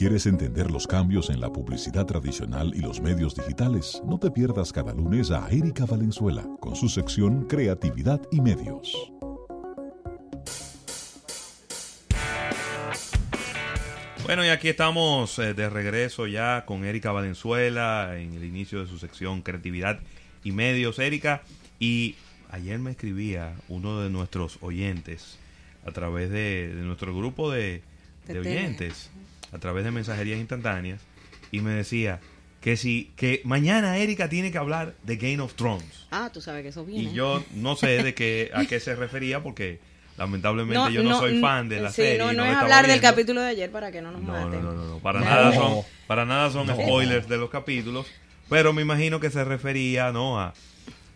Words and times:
¿Quieres 0.00 0.26
entender 0.26 0.70
los 0.70 0.86
cambios 0.86 1.28
en 1.28 1.40
la 1.40 1.52
publicidad 1.52 2.06
tradicional 2.06 2.72
y 2.72 2.78
los 2.78 3.00
medios 3.00 3.34
digitales? 3.34 4.00
No 4.06 4.16
te 4.16 4.30
pierdas 4.30 4.72
cada 4.72 4.94
lunes 4.94 5.32
a 5.32 5.48
Erika 5.50 5.86
Valenzuela 5.86 6.46
con 6.60 6.76
su 6.76 6.88
sección 6.88 7.48
Creatividad 7.48 8.22
y 8.30 8.40
Medios. 8.40 8.92
Bueno, 14.22 14.44
y 14.44 14.50
aquí 14.50 14.68
estamos 14.68 15.36
eh, 15.40 15.52
de 15.52 15.68
regreso 15.68 16.28
ya 16.28 16.64
con 16.64 16.84
Erika 16.84 17.10
Valenzuela 17.10 18.16
en 18.20 18.34
el 18.34 18.44
inicio 18.44 18.78
de 18.78 18.86
su 18.86 19.00
sección 19.00 19.42
Creatividad 19.42 19.98
y 20.44 20.52
Medios. 20.52 21.00
Erika, 21.00 21.42
y 21.80 22.14
ayer 22.52 22.78
me 22.78 22.92
escribía 22.92 23.52
uno 23.66 24.00
de 24.00 24.10
nuestros 24.10 24.58
oyentes 24.60 25.40
a 25.84 25.90
través 25.90 26.30
de, 26.30 26.72
nuestro 26.84 27.16
grupo 27.16 27.50
de, 27.50 27.82
oyentes, 28.28 29.10
a 29.52 29.58
través 29.58 29.84
de 29.84 29.90
mensajerías 29.90 30.38
instantáneas, 30.38 31.00
y 31.50 31.60
me 31.60 31.72
decía 31.72 32.20
que 32.60 32.76
si 32.76 33.10
que 33.16 33.40
mañana 33.44 33.96
Erika 33.98 34.28
tiene 34.28 34.50
que 34.50 34.58
hablar 34.58 34.94
de 35.04 35.16
Game 35.16 35.40
of 35.40 35.54
Thrones. 35.54 36.06
Ah, 36.10 36.30
tú 36.32 36.40
sabes 36.40 36.62
que 36.62 36.68
eso 36.68 36.84
viene. 36.84 37.10
Y 37.10 37.14
yo 37.14 37.42
no 37.54 37.76
sé 37.76 38.02
de 38.02 38.14
qué 38.14 38.50
a 38.52 38.64
qué 38.66 38.80
se 38.80 38.94
refería 38.94 39.42
porque 39.42 39.78
lamentablemente 40.16 40.92
yo 40.92 41.02
no, 41.02 41.18
soy 41.18 41.40
fan 41.40 41.68
de 41.68 41.80
la 41.80 41.92
serie. 41.92 42.18
No, 42.18 42.32
no, 42.32 42.44
es 42.44 42.56
hablar 42.56 42.86
del 42.86 43.00
capítulo 43.00 43.40
de 43.40 43.48
ayer 43.48 43.70
para 43.70 43.92
que 43.92 44.02
no 44.02 44.10
nos 44.10 44.22
maten. 44.22 44.62
No, 44.62 44.72
no, 44.72 44.84
no, 44.84 44.98
para 44.98 45.20
nada 45.20 45.52
son 45.54 45.82
para 46.06 46.24
nada 46.24 46.50
son 46.50 46.68
spoilers 46.68 47.28
de 47.28 47.36
los 47.36 47.50
capítulos, 47.50 48.06
pero 48.48 48.72
me 48.72 48.82
imagino 48.82 49.20
que 49.20 49.30
se 49.30 49.44
refería, 49.44 50.10
¿no? 50.12 50.40
a 50.40 50.52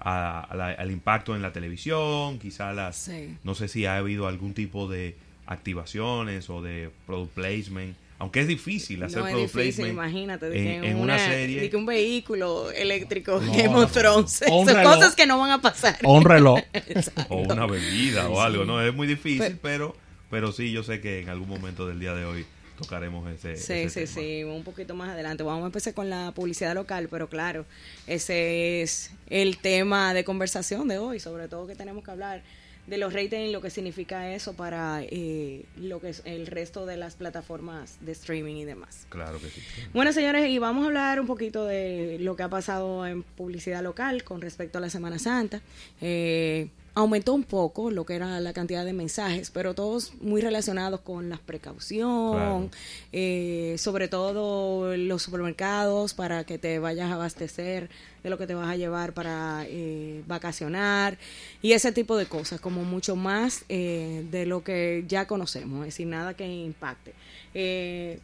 al 0.05 0.91
impacto 0.91 1.37
en 1.37 1.43
la 1.43 1.53
televisión, 1.53 2.39
quizá 2.39 2.73
las, 2.73 3.11
no 3.45 3.55
sé 3.55 3.69
si 3.69 3.87
ha 3.87 3.97
habido 3.97 4.27
algún 4.27 4.53
tipo 4.53 4.89
de 4.89 5.17
activaciones 5.47 6.51
o 6.51 6.63
de 6.63 6.91
product 7.07 7.35
placement, 7.35 7.97
aunque 8.23 8.39
es 8.39 8.47
difícil 8.47 9.03
hacer 9.03 9.19
no 9.19 9.27
es 9.27 9.33
product 9.33 9.53
difícil, 9.53 9.85
placement 9.85 9.93
imagínate, 9.95 10.87
en, 10.89 10.97
una, 10.97 11.19
serie, 11.19 11.69
que 11.69 11.77
un 11.77 11.87
vehículo 11.87 12.71
eléctrico 12.71 13.41
Game 13.41 13.75
of 13.75 13.91
Thrones, 13.91 14.45
son 14.47 14.65
cosas 14.65 15.17
que 15.17 15.27
no 15.27 15.41
van 15.41 15.51
a 15.51 15.61
pasar, 15.61 15.99
o 16.05 16.19
un 16.19 16.25
reloj, 16.25 16.61
o 17.31 17.39
una 17.39 17.67
bebida 17.67 18.29
o 18.29 18.41
algo, 18.41 18.65
no 18.65 18.81
es 18.81 18.95
muy 18.95 19.09
difícil, 19.09 19.59
pero 19.61 19.97
pero 20.31 20.53
sí 20.53 20.71
yo 20.71 20.85
sé 20.85 21.01
que 21.01 21.21
en 21.21 21.31
algún 21.31 21.49
momento 21.49 21.89
del 21.89 21.99
día 21.99 22.15
de 22.15 22.25
hoy 22.25 22.47
tocaremos 22.79 23.29
ese. 23.29 23.57
Sí, 23.57 23.91
sí, 23.91 24.07
sí, 24.07 24.45
un 24.45 24.63
poquito 24.63 24.95
más 24.95 25.11
adelante. 25.11 25.43
Vamos 25.43 25.65
a 25.65 25.67
empezar 25.67 25.93
con 25.93 26.09
la 26.09 26.31
publicidad 26.31 26.77
local, 26.77 27.09
pero 27.11 27.29
claro, 27.29 27.67
ese 28.07 28.83
es 28.83 29.11
el 29.31 29.59
tema 29.59 30.15
de 30.15 30.23
conversación 30.23 30.87
de 30.87 30.99
hoy, 30.99 31.19
sobre 31.19 31.49
todo 31.49 31.67
que 31.67 31.75
tenemos 31.75 32.05
que 32.05 32.13
hablar 32.13 32.43
de 32.87 32.99
los 32.99 33.13
ratings 33.13 33.49
y 33.49 33.53
lo 33.53 33.61
que 33.61 33.71
significa 33.71 34.33
eso 34.33 34.55
para 34.55 35.03
eh, 35.03 35.65
lo 35.77 36.01
que 36.01 36.11
es 36.11 36.23
el 36.25 36.47
resto 36.47 36.85
de 36.85 36.97
las 36.97 37.15
plataformas 37.15 37.99
de 38.01 38.13
streaming 38.13 38.57
y 38.57 38.65
demás. 38.65 39.07
Claro 39.09 39.39
que 39.41 39.49
sí. 39.49 39.61
Bueno, 39.93 40.13
señores, 40.13 40.49
y 40.49 40.59
vamos 40.59 40.85
a 40.85 40.87
hablar 40.89 41.21
un 41.21 41.27
poquito 41.27 41.65
de 41.65 42.19
lo 42.21 42.35
que 42.35 42.43
ha 42.43 42.49
pasado 42.49 43.07
en 43.07 43.23
publicidad 43.23 43.83
local 43.83 44.25
con 44.25 44.41
respecto 44.41 44.79
a 44.79 44.81
la 44.81 44.91
Semana 44.91 45.19
Santa. 45.19 45.63
Eh, 46.01 46.69
aumentó 46.95 47.33
un 47.35 47.45
poco 47.45 47.91
lo 47.91 48.05
que 48.05 48.17
era 48.17 48.41
la 48.41 48.53
cantidad 48.53 48.85
de 48.85 48.93
mensajes, 48.93 49.51
pero 49.51 49.75
todos 49.75 50.13
muy 50.21 50.41
relacionados 50.41 51.01
con 51.01 51.29
la 51.29 51.39
precaución, 51.39 52.71
eh, 53.13 53.77
sobre 53.79 54.09
todo 54.09 54.97
los 54.97 55.23
supermercados 55.23 56.15
para 56.15 56.45
que 56.45 56.59
te 56.59 56.79
vayas 56.79 57.11
a 57.11 57.15
abastecer 57.15 57.89
de 58.23 58.31
lo 58.31 58.39
que 58.39 58.47
te 58.47 58.55
vas 58.55 58.69
a 58.69 58.77
llevar 58.77 59.13
para 59.13 59.65
eh, 59.69 60.23
vacacionar 60.27 61.19
y 61.61 61.73
ese 61.73 61.93
tipo 61.93 62.17
de 62.17 62.27
cosas, 62.27 62.61
como 62.61 62.85
mucho 62.85 63.17
más 63.17 63.65
eh, 63.69 64.25
de 64.31 64.47
lo 64.47 64.63
que 64.63 65.05
ya 65.09 65.27
conocemos, 65.27 65.81
es 65.81 65.95
decir, 65.95 66.07
nada 66.07 66.35
que 66.35 66.47
impacte. 66.47 67.13
Eh, 67.55 68.19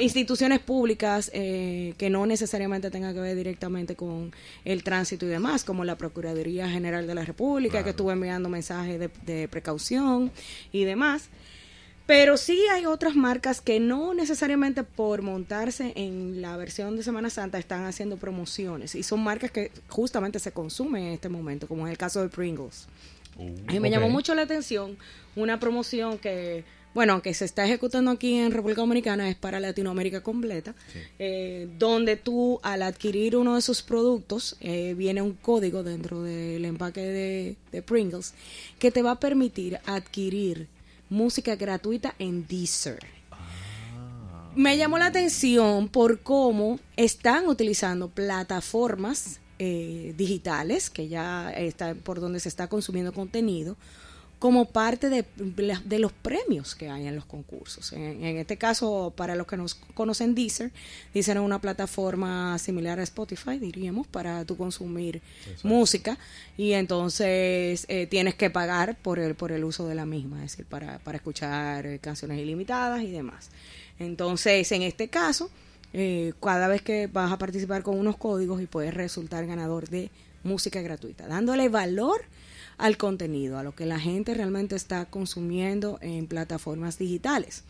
instituciones 0.00 0.60
públicas 0.60 1.30
que 1.30 2.08
no 2.10 2.26
necesariamente 2.26 2.90
tengan 2.90 3.14
que 3.14 3.20
ver 3.20 3.34
directamente 3.34 3.96
con 3.96 4.32
el 4.64 4.84
tránsito 4.84 5.24
y 5.24 5.30
demás, 5.30 5.64
como 5.64 5.84
la 5.84 5.96
Procuraduría 5.96 6.68
General 6.68 7.06
de 7.06 7.14
la 7.14 7.24
República, 7.24 7.82
que 7.82 7.90
estuvo 7.90 8.12
enviando 8.12 8.48
mensajes 8.50 9.00
de, 9.00 9.10
de 9.24 9.48
precaución 9.48 10.30
y 10.70 10.84
demás. 10.84 11.30
Pero 12.06 12.36
sí 12.36 12.60
hay 12.70 12.84
otras 12.84 13.16
marcas 13.16 13.62
que 13.62 13.80
no 13.80 14.12
necesariamente 14.12 14.82
por 14.82 15.22
montarse 15.22 15.92
en 15.96 16.42
la 16.42 16.56
versión 16.56 16.96
de 16.96 17.02
Semana 17.02 17.30
Santa 17.30 17.58
están 17.58 17.86
haciendo 17.86 18.18
promociones. 18.18 18.94
Y 18.94 19.02
son 19.02 19.24
marcas 19.24 19.50
que 19.50 19.70
justamente 19.88 20.38
se 20.38 20.52
consumen 20.52 21.04
en 21.04 21.12
este 21.14 21.30
momento, 21.30 21.66
como 21.66 21.86
es 21.86 21.92
el 21.92 21.98
caso 21.98 22.20
de 22.20 22.28
Pringles. 22.28 22.86
y 23.38 23.78
uh, 23.78 23.80
me 23.80 23.90
llamó 23.90 24.10
mucho 24.10 24.34
la 24.34 24.42
atención 24.42 24.98
una 25.34 25.58
promoción 25.58 26.18
que, 26.18 26.64
bueno, 26.92 27.14
aunque 27.14 27.32
se 27.32 27.46
está 27.46 27.64
ejecutando 27.64 28.10
aquí 28.10 28.34
en 28.34 28.52
República 28.52 28.82
Dominicana, 28.82 29.30
es 29.30 29.36
para 29.36 29.58
Latinoamérica 29.58 30.22
completa, 30.22 30.74
eh, 31.18 31.68
donde 31.78 32.16
tú 32.16 32.60
al 32.62 32.82
adquirir 32.82 33.34
uno 33.34 33.54
de 33.54 33.62
sus 33.62 33.80
productos, 33.80 34.56
eh, 34.60 34.92
viene 34.94 35.22
un 35.22 35.32
código 35.32 35.82
dentro 35.82 36.22
del 36.22 36.66
empaque 36.66 37.00
de, 37.00 37.56
de 37.72 37.82
Pringles 37.82 38.34
que 38.78 38.90
te 38.90 39.00
va 39.00 39.12
a 39.12 39.20
permitir 39.20 39.80
adquirir 39.86 40.68
música 41.14 41.56
gratuita 41.56 42.14
en 42.18 42.46
Deezer. 42.46 42.98
Me 44.54 44.76
llamó 44.76 44.98
la 44.98 45.06
atención 45.06 45.88
por 45.88 46.20
cómo 46.20 46.78
están 46.96 47.48
utilizando 47.48 48.08
plataformas 48.08 49.40
eh, 49.58 50.14
digitales, 50.16 50.90
que 50.90 51.08
ya 51.08 51.50
está 51.50 51.94
por 51.94 52.20
donde 52.20 52.40
se 52.40 52.48
está 52.48 52.68
consumiendo 52.68 53.12
contenido, 53.12 53.76
como 54.38 54.66
parte 54.66 55.08
de, 55.08 55.24
de, 55.36 55.98
los 55.98 56.12
premios 56.12 56.74
que 56.74 56.90
hay 56.90 57.06
en 57.06 57.16
los 57.16 57.24
concursos. 57.24 57.92
En, 57.92 58.36
este 58.36 58.58
caso, 58.58 59.12
para 59.16 59.34
los 59.34 59.46
que 59.46 59.56
nos 59.56 59.74
conocen 59.74 60.34
Deezer, 60.34 60.70
Deezer 61.14 61.38
es 61.38 61.42
una 61.42 61.60
plataforma 61.60 62.58
similar 62.58 63.00
a 63.00 63.02
Spotify, 63.04 63.58
diríamos, 63.58 64.06
para 64.06 64.44
tu 64.44 64.56
consumir 64.56 65.22
música 65.62 66.18
y 66.58 66.72
entonces 66.72 67.86
eh, 67.88 68.06
tienes 68.10 68.34
que 68.34 68.50
pagar 68.50 68.96
por 68.96 69.18
el, 69.18 69.34
por 69.34 69.50
el 69.50 69.64
uso 69.64 69.88
de 69.88 69.94
la 69.94 70.04
misma, 70.04 70.44
es 70.44 70.52
decir, 70.52 70.66
para, 70.66 70.98
para 70.98 71.16
escuchar 71.16 71.86
eh, 71.86 71.98
canciones 71.98 72.38
ilimitadas 72.38 73.02
y 73.02 73.10
demás. 73.10 73.50
Entonces, 73.98 74.70
en 74.72 74.82
este 74.82 75.08
caso, 75.08 75.50
eh, 75.92 76.32
cada 76.42 76.68
vez 76.68 76.82
que 76.82 77.06
vas 77.06 77.32
a 77.32 77.38
participar 77.38 77.82
con 77.82 77.98
unos 77.98 78.16
códigos 78.16 78.60
y 78.60 78.66
puedes 78.66 78.92
resultar 78.92 79.46
ganador 79.46 79.88
de 79.88 80.10
música 80.42 80.82
gratuita, 80.82 81.26
dándole 81.28 81.68
valor 81.68 82.22
al 82.76 82.96
contenido, 82.96 83.58
a 83.58 83.62
lo 83.62 83.74
que 83.74 83.86
la 83.86 83.98
gente 83.98 84.34
realmente 84.34 84.76
está 84.76 85.06
consumiendo 85.06 85.98
en 86.00 86.26
plataformas 86.26 86.98
digitales. 86.98 87.64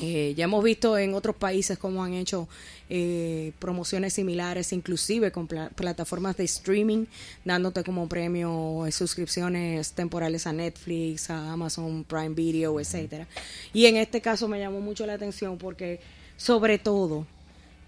Eh, 0.00 0.34
ya 0.36 0.44
hemos 0.44 0.62
visto 0.62 0.96
en 0.96 1.14
otros 1.14 1.34
países 1.34 1.76
cómo 1.76 2.04
han 2.04 2.14
hecho 2.14 2.46
eh, 2.88 3.52
promociones 3.58 4.12
similares, 4.12 4.72
inclusive 4.72 5.32
con 5.32 5.48
plataformas 5.48 6.36
de 6.36 6.44
streaming, 6.44 7.06
dándote 7.44 7.82
como 7.82 8.08
premio 8.08 8.84
suscripciones 8.92 9.92
temporales 9.92 10.46
a 10.46 10.52
Netflix, 10.52 11.30
a 11.30 11.52
Amazon 11.52 12.04
Prime 12.04 12.30
Video, 12.30 12.78
etcétera. 12.78 13.26
Y 13.72 13.86
en 13.86 13.96
este 13.96 14.20
caso 14.20 14.46
me 14.46 14.60
llamó 14.60 14.80
mucho 14.80 15.04
la 15.04 15.14
atención 15.14 15.58
porque, 15.58 16.00
sobre 16.36 16.78
todo, 16.78 17.26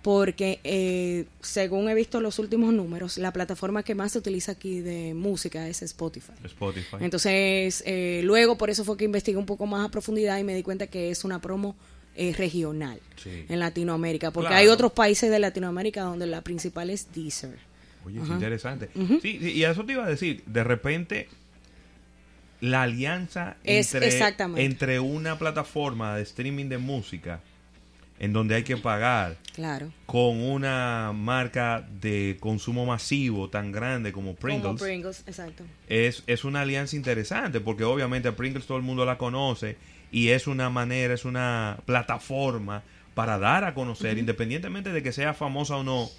porque 0.02 0.60
eh, 0.64 1.26
según 1.40 1.88
he 1.88 1.94
visto 1.94 2.20
los 2.20 2.38
últimos 2.38 2.72
números, 2.72 3.18
la 3.18 3.32
plataforma 3.32 3.82
que 3.82 3.94
más 3.94 4.12
se 4.12 4.18
utiliza 4.18 4.52
aquí 4.52 4.80
de 4.80 5.12
música 5.14 5.68
es 5.68 5.82
Spotify. 5.82 6.32
Spotify. 6.44 6.96
Entonces, 7.00 7.82
eh, 7.86 8.22
luego 8.24 8.56
por 8.56 8.70
eso 8.70 8.84
fue 8.84 8.96
que 8.96 9.04
investigué 9.04 9.36
un 9.36 9.46
poco 9.46 9.66
más 9.66 9.86
a 9.86 9.90
profundidad 9.90 10.38
y 10.38 10.44
me 10.44 10.54
di 10.54 10.62
cuenta 10.62 10.86
que 10.86 11.10
es 11.10 11.24
una 11.24 11.40
promo 11.40 11.76
eh, 12.16 12.34
regional 12.36 13.00
en 13.24 13.58
Latinoamérica, 13.60 14.30
porque 14.30 14.54
hay 14.54 14.68
otros 14.68 14.92
países 14.92 15.30
de 15.30 15.38
Latinoamérica 15.38 16.02
donde 16.02 16.26
la 16.26 16.40
principal 16.40 16.90
es 16.90 17.12
Deezer. 17.14 17.58
Oye, 18.04 18.20
es 18.22 18.28
interesante. 18.28 18.88
sí, 19.20 19.38
y 19.38 19.62
eso 19.64 19.84
te 19.84 19.92
iba 19.92 20.06
a 20.06 20.08
decir, 20.08 20.42
de 20.46 20.64
repente 20.64 21.28
la 22.60 22.82
alianza 22.82 23.56
entre, 23.64 24.18
entre 24.56 25.00
una 25.00 25.38
plataforma 25.38 26.16
de 26.16 26.22
streaming 26.22 26.66
de 26.66 26.78
música 26.78 27.40
en 28.20 28.34
donde 28.34 28.54
hay 28.54 28.62
que 28.62 28.76
pagar 28.76 29.38
claro. 29.54 29.91
con 30.04 30.39
una 30.41 31.12
marca 31.15 31.89
de 32.00 32.36
consumo 32.39 32.84
masivo 32.84 33.48
tan 33.48 33.72
grande 33.72 34.12
como 34.12 34.34
Pringles. 34.34 34.66
Como 34.66 34.77
Pringles, 34.77 35.24
exacto. 35.27 35.65
Es, 35.89 36.22
es 36.27 36.44
una 36.44 36.60
alianza 36.60 36.97
interesante 36.97 37.60
porque 37.60 37.83
obviamente 37.83 38.30
Pringles 38.30 38.66
todo 38.66 38.77
el 38.77 38.84
mundo 38.84 39.06
la 39.06 39.16
conoce 39.16 39.78
y 40.12 40.28
es 40.28 40.47
una 40.47 40.68
manera, 40.68 41.15
es 41.15 41.24
una 41.24 41.78
plataforma 41.86 42.83
para 43.15 43.39
dar 43.39 43.65
a 43.65 43.72
conocer, 43.72 44.18
independientemente 44.18 44.92
de 44.92 45.03
que 45.03 45.12
sea 45.12 45.33
famosa 45.33 45.78
o 45.78 45.83
no, 45.83 46.10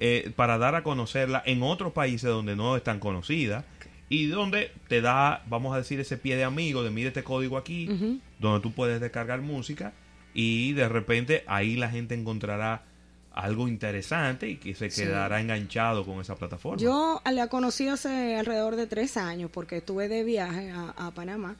eh, 0.00 0.32
para 0.34 0.56
dar 0.56 0.74
a 0.74 0.82
conocerla 0.82 1.42
en 1.44 1.62
otros 1.62 1.92
países 1.92 2.30
donde 2.30 2.56
no 2.56 2.76
es 2.76 2.82
tan 2.82 2.98
conocida 2.98 3.66
y 4.08 4.26
donde 4.26 4.72
te 4.88 5.02
da, 5.02 5.44
vamos 5.48 5.74
a 5.74 5.76
decir, 5.76 6.00
ese 6.00 6.16
pie 6.16 6.36
de 6.36 6.44
amigo 6.44 6.82
de 6.82 6.90
mire 6.90 7.08
este 7.08 7.22
código 7.22 7.58
aquí, 7.58 8.20
donde 8.38 8.60
tú 8.60 8.72
puedes 8.72 9.02
descargar 9.02 9.42
música 9.42 9.92
y 10.34 10.72
de 10.72 10.88
repente 10.88 11.44
ahí 11.46 11.76
la 11.76 11.88
gente 11.88 12.14
encontrará 12.14 12.84
algo 13.32 13.68
interesante 13.68 14.48
y 14.48 14.56
que 14.56 14.74
se 14.74 14.88
quedará 14.88 15.40
enganchado 15.40 16.04
con 16.04 16.20
esa 16.20 16.34
plataforma. 16.34 16.78
Yo 16.78 17.22
la 17.30 17.46
conocí 17.48 17.88
hace 17.88 18.36
alrededor 18.36 18.76
de 18.76 18.86
tres 18.86 19.16
años 19.16 19.50
porque 19.52 19.78
estuve 19.78 20.08
de 20.08 20.24
viaje 20.24 20.72
a, 20.72 21.10
Panamá 21.14 21.56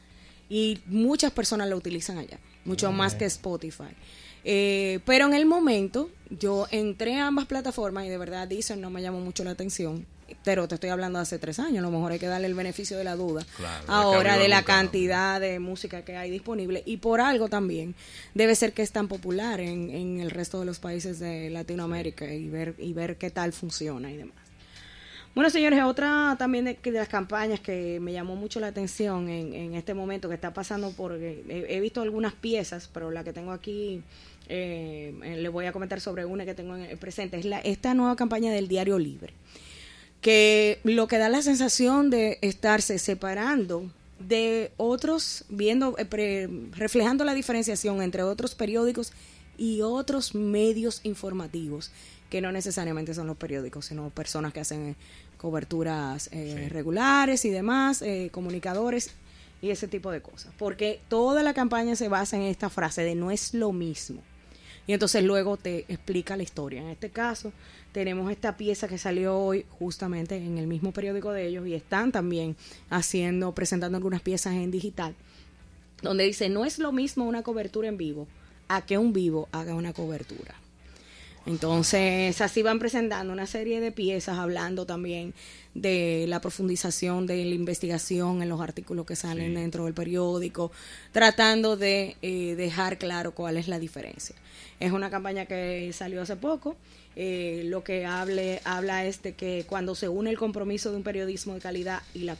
y 0.49 0.81
muchas 0.87 1.33
personas 1.33 1.69
la 1.69 1.77
utilizan 1.77 2.19
allá, 2.19 2.39
mucho 2.65 2.91
más 2.93 3.15
que 3.15 3.25
Spotify. 3.27 3.95
Eh, 4.43 5.01
pero 5.05 5.27
en 5.27 5.35
el 5.35 5.47
momento, 5.47 6.11
yo 6.31 6.67
entré 6.71 7.17
a 7.17 7.27
ambas 7.27 7.47
plataformas 7.47 8.07
y 8.07 8.09
de 8.09 8.19
verdad 8.19 8.49
dicen 8.49 8.81
no 8.81 8.91
me 8.91 9.03
llamó 9.03 9.21
mucho 9.21 9.45
la 9.45 9.51
atención. 9.51 10.07
Pero 10.45 10.67
te 10.69 10.75
estoy 10.77 10.91
hablando 10.91 11.19
de 11.19 11.23
hace 11.23 11.39
tres 11.39 11.59
años, 11.59 11.79
a 11.79 11.83
lo 11.83 11.91
mejor 11.91 12.13
hay 12.13 12.19
que 12.19 12.27
darle 12.27 12.47
el 12.47 12.55
beneficio 12.55 12.97
de 12.97 13.05
la 13.05 13.17
duda. 13.17 13.45
Claro, 13.57 13.85
Ahora 13.89 14.39
de 14.39 14.49
la 14.49 14.63
cantidad 14.63 15.41
de 15.41 15.59
música 15.59 16.03
que 16.05 16.17
hay 16.17 16.31
disponible 16.31 16.83
y 16.87 16.97
por 16.99 17.21
algo 17.21 17.49
también 17.49 17.95
debe 18.35 18.55
ser 18.55 18.73
que 18.73 18.83
es 18.83 18.93
tan 18.93 19.09
popular 19.09 19.61
en, 19.61 19.91
en 19.91 20.21
el 20.21 20.31
resto 20.31 20.61
de 20.61 20.67
los 20.67 20.79
países 20.79 21.19
de 21.19 21.51
Latinoamérica 21.51 22.33
y 22.33 22.49
ver 22.49 22.75
y 22.79 22.93
ver 22.93 23.17
qué 23.17 23.31
tal 23.31 23.53
funciona 23.53 24.11
y 24.11 24.17
demás. 24.17 24.35
Bueno, 25.33 25.49
señores, 25.49 25.81
otra 25.85 26.35
también 26.41 26.65
de, 26.65 26.77
de 26.83 26.91
las 26.91 27.09
campañas 27.09 27.61
que 27.61 28.01
me 28.01 28.13
llamó 28.13 28.35
mucho 28.35 28.59
la 28.59 28.67
atención 28.67 29.29
en, 29.29 29.55
en 29.55 29.75
este 29.75 29.95
momento 29.95 30.29
que 30.29 30.35
está 30.35 30.53
pasando 30.53 30.91
por... 30.91 31.13
eh, 31.15 31.45
He, 31.49 31.77
he 31.77 31.81
visto 31.81 32.03
algunas 32.03 32.33
piezas, 32.33 32.91
pero 32.93 33.13
la 33.13 33.23
que 33.23 33.33
tengo 33.33 33.53
aquí, 33.53 34.03
eh, 34.49 35.15
eh, 35.23 35.37
le 35.37 35.49
voy 35.49 35.67
a 35.67 35.73
comentar 35.73 36.01
sobre 36.01 36.25
una 36.25 36.45
que 36.45 36.55
tengo 36.55 36.75
en 36.75 36.83
el 36.83 36.99
presente, 36.99 37.39
es 37.39 37.45
la, 37.45 37.61
esta 37.61 37.95
nueva 37.95 38.17
campaña 38.17 38.51
del 38.51 38.67
Diario 38.67 38.99
Libre, 38.99 39.33
que 40.21 40.81
lo 40.85 41.09
que 41.09 41.19
da 41.19 41.29
la 41.29 41.43
sensación 41.43 42.11
de 42.11 42.39
estarse 42.43 42.99
separando 42.99 43.91
de 44.19 44.73
otros, 44.77 45.45
viendo, 45.49 45.97
eh, 45.99 46.05
pre- 46.05 46.49
reflejando 46.73 47.25
la 47.25 47.35
diferenciación 47.35 48.03
entre 48.03 48.23
otros 48.23 48.55
periódicos 48.55 49.13
y 49.57 49.81
otros 49.81 50.35
medios 50.35 51.01
informativos, 51.05 51.91
que 52.29 52.41
no 52.41 52.53
necesariamente 52.53 53.15
son 53.15 53.27
los 53.27 53.37
periódicos, 53.37 53.87
sino 53.87 54.11
personas 54.11 54.53
que 54.53 54.61
hacen 54.61 54.89
eh, 54.89 54.95
coberturas 55.39 56.29
eh, 56.33 56.69
regulares 56.71 57.45
y 57.47 57.51
demás, 57.51 58.03
eh, 58.03 58.29
comunicadores 58.31 59.11
y 59.63 59.71
ese 59.71 59.89
tipo 59.89 60.11
de 60.11 60.21
cosas. 60.21 60.53
Porque 60.59 61.01
toda 61.09 61.43
la 61.43 61.55
campaña 61.55 61.97
se 61.97 62.09
basa 62.09 62.37
en 62.37 62.43
esta 62.43 62.69
frase 62.69 63.03
de 63.03 63.15
no 63.15 63.31
es 63.31 63.55
lo 63.55 63.73
mismo. 63.73 64.23
Y 64.87 64.93
entonces 64.93 65.23
luego 65.23 65.57
te 65.57 65.85
explica 65.89 66.37
la 66.37 66.43
historia. 66.43 66.81
En 66.81 66.89
este 66.89 67.11
caso, 67.11 67.53
tenemos 67.93 68.31
esta 68.31 68.57
pieza 68.57 68.89
que 68.89 68.99
salió 68.99 69.37
hoy 69.37 69.67
justamente 69.79 70.37
en 70.37 70.59
el 70.59 70.67
mismo 70.67 70.93
periódico 70.93 71.33
de 71.33 71.47
ellos 71.47 71.67
y 71.67 71.75
están 71.75 72.13
también 72.13 72.57
haciendo, 72.89 73.53
presentando 73.53 73.97
algunas 73.97 74.21
piezas 74.21 74.55
en 74.55 74.71
digital, 74.71 75.15
donde 76.03 76.25
dice, 76.25 76.49
no 76.49 76.65
es 76.65 76.79
lo 76.79 76.93
mismo 76.93 77.25
una 77.25 77.43
cobertura 77.43 77.89
en 77.89 77.97
vivo 77.97 78.27
a 78.69 78.85
que 78.87 78.99
un 78.99 79.13
vivo 79.13 79.49
haga 79.53 79.75
una 79.75 79.93
cobertura. 79.93 80.55
Entonces, 81.51 82.41
así 82.41 82.63
van 82.63 82.79
presentando 82.79 83.33
una 83.33 83.47
serie 83.47 83.81
de 83.81 83.91
piezas, 83.91 84.39
hablando 84.39 84.87
también 84.87 85.35
de 85.75 86.27
la 86.29 86.41
profundización 86.41 87.27
de 87.27 87.45
la 87.45 87.55
investigación 87.55 88.41
en 88.41 88.49
los 88.49 88.61
artículos 88.61 89.05
que 89.05 89.17
salen 89.17 89.55
dentro 89.55 89.85
del 89.85 89.95
periódico, 89.95 90.71
tratando 91.11 91.77
de 91.77 92.17
eh, 92.23 92.55
dejar 92.55 92.99
claro 92.99 93.35
cuál 93.35 93.57
es 93.57 93.67
la 93.67 93.81
diferencia. 93.81 94.37
Es 94.79 94.93
una 94.93 95.11
campaña 95.11 95.47
que 95.47 95.93
salió 95.93 96.23
hace 96.23 96.37
poco. 96.37 96.77
eh, 97.17 97.65
lo 97.67 97.83
que 97.83 98.07
hable, 98.07 98.61
habla 98.65 99.05
es 99.05 99.21
de 99.23 99.35
que 99.35 99.65
cuando 99.69 99.95
se 99.97 100.09
une 100.09 100.31
el 100.31 100.39
compromiso 100.39 100.93
de 100.93 100.99
un 100.99 101.03
periodismo 101.03 101.55
de 101.55 101.61
calidad 101.61 102.03
y 102.15 102.21
la, 102.21 102.39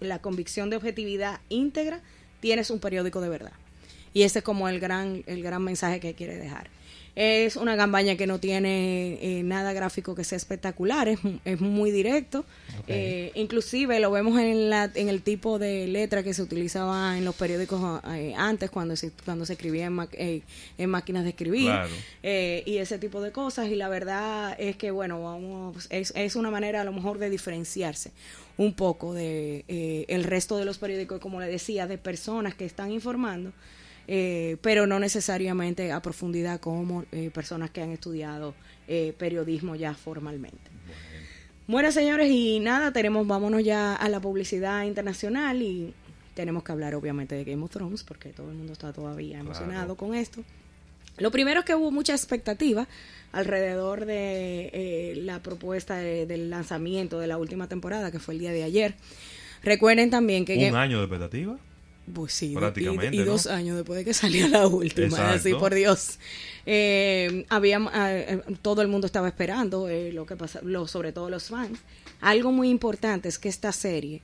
la 0.00 0.18
convicción 0.20 0.68
de 0.68 0.76
objetividad 0.76 1.40
íntegra, 1.48 2.02
tienes 2.40 2.70
un 2.70 2.78
periódico 2.78 3.22
de 3.22 3.30
verdad. 3.30 3.52
Y 4.14 4.22
ese 4.22 4.40
es 4.40 4.44
como 4.44 4.68
el 4.68 4.80
gran, 4.80 5.22
el 5.26 5.42
gran 5.42 5.62
mensaje 5.62 6.00
que 6.00 6.14
quiere 6.14 6.36
dejar. 6.36 6.68
Es 7.14 7.56
una 7.56 7.76
campaña 7.76 8.16
que 8.16 8.26
no 8.26 8.38
tiene 8.40 9.18
eh, 9.20 9.42
nada 9.42 9.74
gráfico 9.74 10.14
que 10.14 10.24
sea 10.24 10.36
espectacular, 10.36 11.08
es, 11.08 11.18
es 11.44 11.60
muy 11.60 11.90
directo. 11.90 12.46
Eh, 12.88 13.32
inclusive 13.34 14.00
lo 14.00 14.10
vemos 14.10 14.40
en, 14.40 14.70
la, 14.70 14.90
en 14.94 15.10
el 15.10 15.20
tipo 15.20 15.58
de 15.58 15.86
letra 15.88 16.22
que 16.22 16.32
se 16.32 16.40
utilizaba 16.40 17.18
en 17.18 17.26
los 17.26 17.34
periódicos 17.34 18.00
eh, 18.08 18.32
antes, 18.34 18.70
cuando 18.70 18.96
se, 18.96 19.10
cuando 19.26 19.44
se 19.44 19.52
escribía 19.52 19.86
en, 19.86 19.92
ma- 19.92 20.08
eh, 20.12 20.40
en 20.78 20.88
máquinas 20.88 21.24
de 21.24 21.30
escribir. 21.30 21.66
Claro. 21.66 21.90
eh, 22.22 22.62
y 22.64 22.78
ese 22.78 22.98
tipo 22.98 23.20
de 23.20 23.30
cosas. 23.30 23.68
Y 23.68 23.74
la 23.74 23.90
verdad 23.90 24.56
es 24.58 24.76
que, 24.76 24.90
bueno, 24.90 25.22
vamos, 25.22 25.88
es, 25.90 26.14
es 26.16 26.34
una 26.34 26.50
manera 26.50 26.80
a 26.80 26.84
lo 26.84 26.92
mejor 26.92 27.18
de 27.18 27.28
diferenciarse 27.28 28.10
un 28.56 28.72
poco 28.72 29.12
de 29.12 29.66
eh, 29.68 30.06
el 30.08 30.24
resto 30.24 30.56
de 30.56 30.64
los 30.64 30.78
periódicos, 30.78 31.20
como 31.20 31.40
le 31.40 31.46
decía, 31.46 31.86
de 31.86 31.98
personas 31.98 32.54
que 32.54 32.64
están 32.64 32.90
informando 32.90 33.52
eh, 34.08 34.56
pero 34.62 34.86
no 34.86 34.98
necesariamente 34.98 35.92
a 35.92 36.00
profundidad 36.02 36.60
como 36.60 37.04
eh, 37.12 37.30
personas 37.32 37.70
que 37.70 37.82
han 37.82 37.90
estudiado 37.90 38.54
eh, 38.88 39.14
periodismo 39.18 39.74
ya 39.76 39.94
formalmente. 39.94 40.70
Bueno, 41.68 41.92
señores, 41.92 42.28
y 42.30 42.58
nada, 42.60 42.92
tenemos, 42.92 43.26
vámonos 43.26 43.62
ya 43.62 43.94
a 43.94 44.08
la 44.08 44.20
publicidad 44.20 44.84
internacional 44.84 45.62
y 45.62 45.94
tenemos 46.34 46.64
que 46.64 46.72
hablar 46.72 46.94
obviamente 46.94 47.34
de 47.34 47.44
Game 47.44 47.62
of 47.62 47.70
Thrones 47.70 48.02
porque 48.02 48.30
todo 48.30 48.50
el 48.50 48.56
mundo 48.56 48.72
está 48.72 48.92
todavía 48.92 49.38
emocionado 49.38 49.96
con 49.96 50.14
esto. 50.14 50.42
Lo 51.18 51.30
primero 51.30 51.60
es 51.60 51.66
que 51.66 51.74
hubo 51.74 51.90
mucha 51.90 52.14
expectativa 52.14 52.88
alrededor 53.32 54.06
de 54.06 54.70
eh, 54.72 55.14
la 55.22 55.40
propuesta 55.42 55.96
de- 55.98 56.26
del 56.26 56.50
lanzamiento 56.50 57.18
de 57.20 57.26
la 57.26 57.38
última 57.38 57.68
temporada, 57.68 58.10
que 58.10 58.18
fue 58.18 58.34
el 58.34 58.40
día 58.40 58.50
de 58.52 58.62
ayer. 58.64 58.94
Recuerden 59.62 60.10
también 60.10 60.44
que... 60.44 60.54
Un 60.56 60.64
Game- 60.64 60.78
año 60.78 60.98
de 60.98 61.04
expectativa. 61.04 61.58
Pues 62.12 62.32
sí, 62.32 62.54
Prácticamente, 62.54 63.16
y, 63.16 63.20
y 63.20 63.24
¿no? 63.24 63.32
dos 63.32 63.46
años 63.46 63.76
después 63.76 63.98
de 63.98 64.04
que 64.04 64.14
salió 64.14 64.48
la 64.48 64.66
última, 64.66 65.06
Exacto. 65.06 65.34
así 65.34 65.54
por 65.54 65.74
Dios. 65.74 66.18
Eh, 66.66 67.46
había, 67.48 67.80
eh, 67.94 68.40
todo 68.60 68.82
el 68.82 68.88
mundo 68.88 69.06
estaba 69.06 69.28
esperando 69.28 69.88
eh, 69.88 70.12
lo 70.12 70.26
que 70.26 70.36
pasa, 70.36 70.60
lo, 70.62 70.86
sobre 70.88 71.12
todo 71.12 71.30
los 71.30 71.48
fans. 71.48 71.78
Algo 72.20 72.52
muy 72.52 72.70
importante 72.70 73.28
es 73.28 73.38
que 73.38 73.48
esta 73.48 73.72
serie 73.72 74.22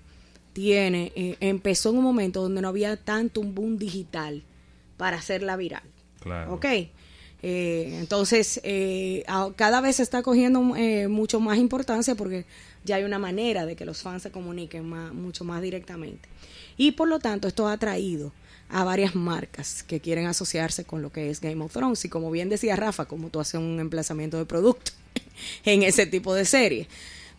tiene, 0.52 1.12
eh, 1.14 1.36
empezó 1.40 1.90
en 1.90 1.98
un 1.98 2.04
momento 2.04 2.42
donde 2.42 2.60
no 2.60 2.68
había 2.68 2.96
tanto 2.96 3.40
un 3.40 3.54
boom 3.54 3.78
digital 3.78 4.42
para 4.96 5.16
hacerla 5.16 5.56
viral. 5.56 5.82
Claro. 6.20 6.54
Ok. 6.54 6.66
Entonces, 7.40 8.60
eh, 8.64 9.24
cada 9.54 9.80
vez 9.80 9.96
se 9.96 10.02
está 10.02 10.22
cogiendo 10.22 10.60
mucho 10.60 11.38
más 11.38 11.58
importancia 11.58 12.16
porque 12.16 12.46
ya 12.88 12.96
hay 12.96 13.04
una 13.04 13.18
manera 13.18 13.64
de 13.64 13.76
que 13.76 13.84
los 13.84 14.02
fans 14.02 14.24
se 14.24 14.32
comuniquen 14.32 14.88
más, 14.88 15.14
mucho 15.14 15.44
más 15.44 15.62
directamente. 15.62 16.28
Y 16.76 16.92
por 16.92 17.08
lo 17.08 17.20
tanto, 17.20 17.46
esto 17.46 17.68
ha 17.68 17.72
atraído 17.74 18.32
a 18.68 18.84
varias 18.84 19.14
marcas 19.14 19.82
que 19.82 20.00
quieren 20.00 20.26
asociarse 20.26 20.84
con 20.84 21.00
lo 21.00 21.10
que 21.10 21.30
es 21.30 21.40
Game 21.40 21.62
of 21.64 21.72
Thrones. 21.72 22.04
Y 22.04 22.08
como 22.08 22.30
bien 22.30 22.48
decía 22.48 22.76
Rafa, 22.76 23.06
como 23.06 23.28
tú 23.28 23.40
haces 23.40 23.60
un 23.60 23.78
emplazamiento 23.80 24.36
de 24.36 24.44
producto 24.44 24.92
en 25.64 25.82
ese 25.82 26.06
tipo 26.06 26.34
de 26.34 26.44
serie. 26.44 26.88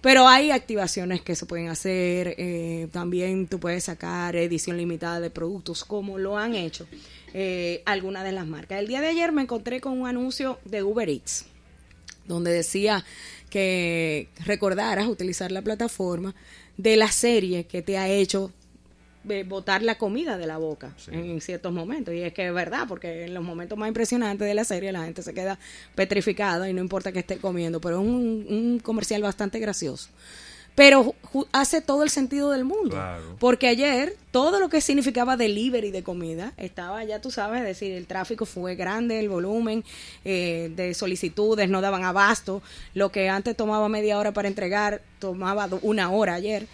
Pero 0.01 0.27
hay 0.27 0.51
activaciones 0.51 1.21
que 1.21 1.35
se 1.35 1.45
pueden 1.45 1.67
hacer, 1.67 2.35
eh, 2.37 2.87
también 2.93 3.47
tú 3.47 3.59
puedes 3.59 3.83
sacar 3.83 4.35
edición 4.37 4.77
limitada 4.77 5.19
de 5.19 5.29
productos 5.29 5.83
como 5.83 6.17
lo 6.17 6.37
han 6.37 6.55
hecho 6.55 6.87
eh, 7.33 7.83
algunas 7.85 8.23
de 8.23 8.31
las 8.31 8.47
marcas. 8.47 8.79
El 8.79 8.87
día 8.87 9.01
de 9.01 9.09
ayer 9.09 9.33
me 9.33 9.41
encontré 9.41 9.81
con 9.81 9.99
un 9.99 10.07
anuncio 10.07 10.57
de 10.63 10.83
Uber 10.83 11.09
Eats, 11.09 11.47
donde 12.29 12.51
decía 12.51 13.03
que 13.49 14.29
recordaras 14.45 15.07
utilizar 15.07 15.51
la 15.51 15.61
plataforma 15.61 16.33
de 16.77 16.95
la 16.95 17.11
serie 17.11 17.65
que 17.65 17.81
te 17.81 17.97
ha 17.97 18.07
hecho 18.07 18.53
eh, 19.27 19.43
botar 19.43 19.81
la 19.83 19.97
comida 19.97 20.37
de 20.37 20.47
la 20.47 20.57
boca 20.57 20.93
Sí. 20.97 21.11
en 21.13 21.41
ciertos 21.41 21.73
momentos. 21.73 22.13
Y 22.13 22.21
es 22.21 22.31
que 22.33 22.47
es 22.47 22.53
verdad, 22.53 22.85
porque 22.87 23.25
en 23.25 23.33
los 23.33 23.43
momentos 23.43 23.77
más 23.77 23.89
impresionantes 23.89 24.47
de 24.47 24.53
la 24.53 24.63
serie 24.63 24.93
la 24.93 25.03
gente 25.03 25.21
se 25.23 25.33
queda 25.33 25.59
petrificada 25.95 26.69
y 26.69 26.73
no 26.73 26.79
importa 26.81 27.11
que 27.11 27.19
esté 27.19 27.37
comiendo, 27.37 27.81
pero 27.81 27.99
es 27.99 28.07
un, 28.07 28.45
un 28.49 28.79
comercial 28.79 29.21
bastante 29.21 29.59
gracioso. 29.59 30.07
Pero 30.75 31.13
hace 31.51 31.81
todo 31.81 32.03
el 32.03 32.09
sentido 32.09 32.51
del 32.51 32.63
mundo. 32.63 32.91
Claro. 32.91 33.35
Porque 33.39 33.67
ayer 33.67 34.15
todo 34.31 34.59
lo 34.59 34.69
que 34.69 34.81
significaba 34.81 35.35
delivery 35.35 35.91
de 35.91 36.03
comida 36.03 36.53
estaba, 36.57 37.03
ya 37.03 37.19
tú 37.19 37.31
sabes, 37.31 37.61
es 37.61 37.67
decir, 37.67 37.91
el 37.91 38.05
tráfico 38.05 38.45
fue 38.45 38.75
grande, 38.75 39.19
el 39.19 39.29
volumen 39.29 39.83
eh, 40.23 40.71
de 40.75 40.93
solicitudes 40.93 41.69
no 41.69 41.81
daban 41.81 42.03
abasto. 42.03 42.61
Lo 42.93 43.11
que 43.11 43.29
antes 43.29 43.57
tomaba 43.57 43.89
media 43.89 44.17
hora 44.17 44.31
para 44.31 44.47
entregar, 44.47 45.01
tomaba 45.19 45.67
una 45.81 46.11
hora 46.11 46.35
ayer. 46.35 46.67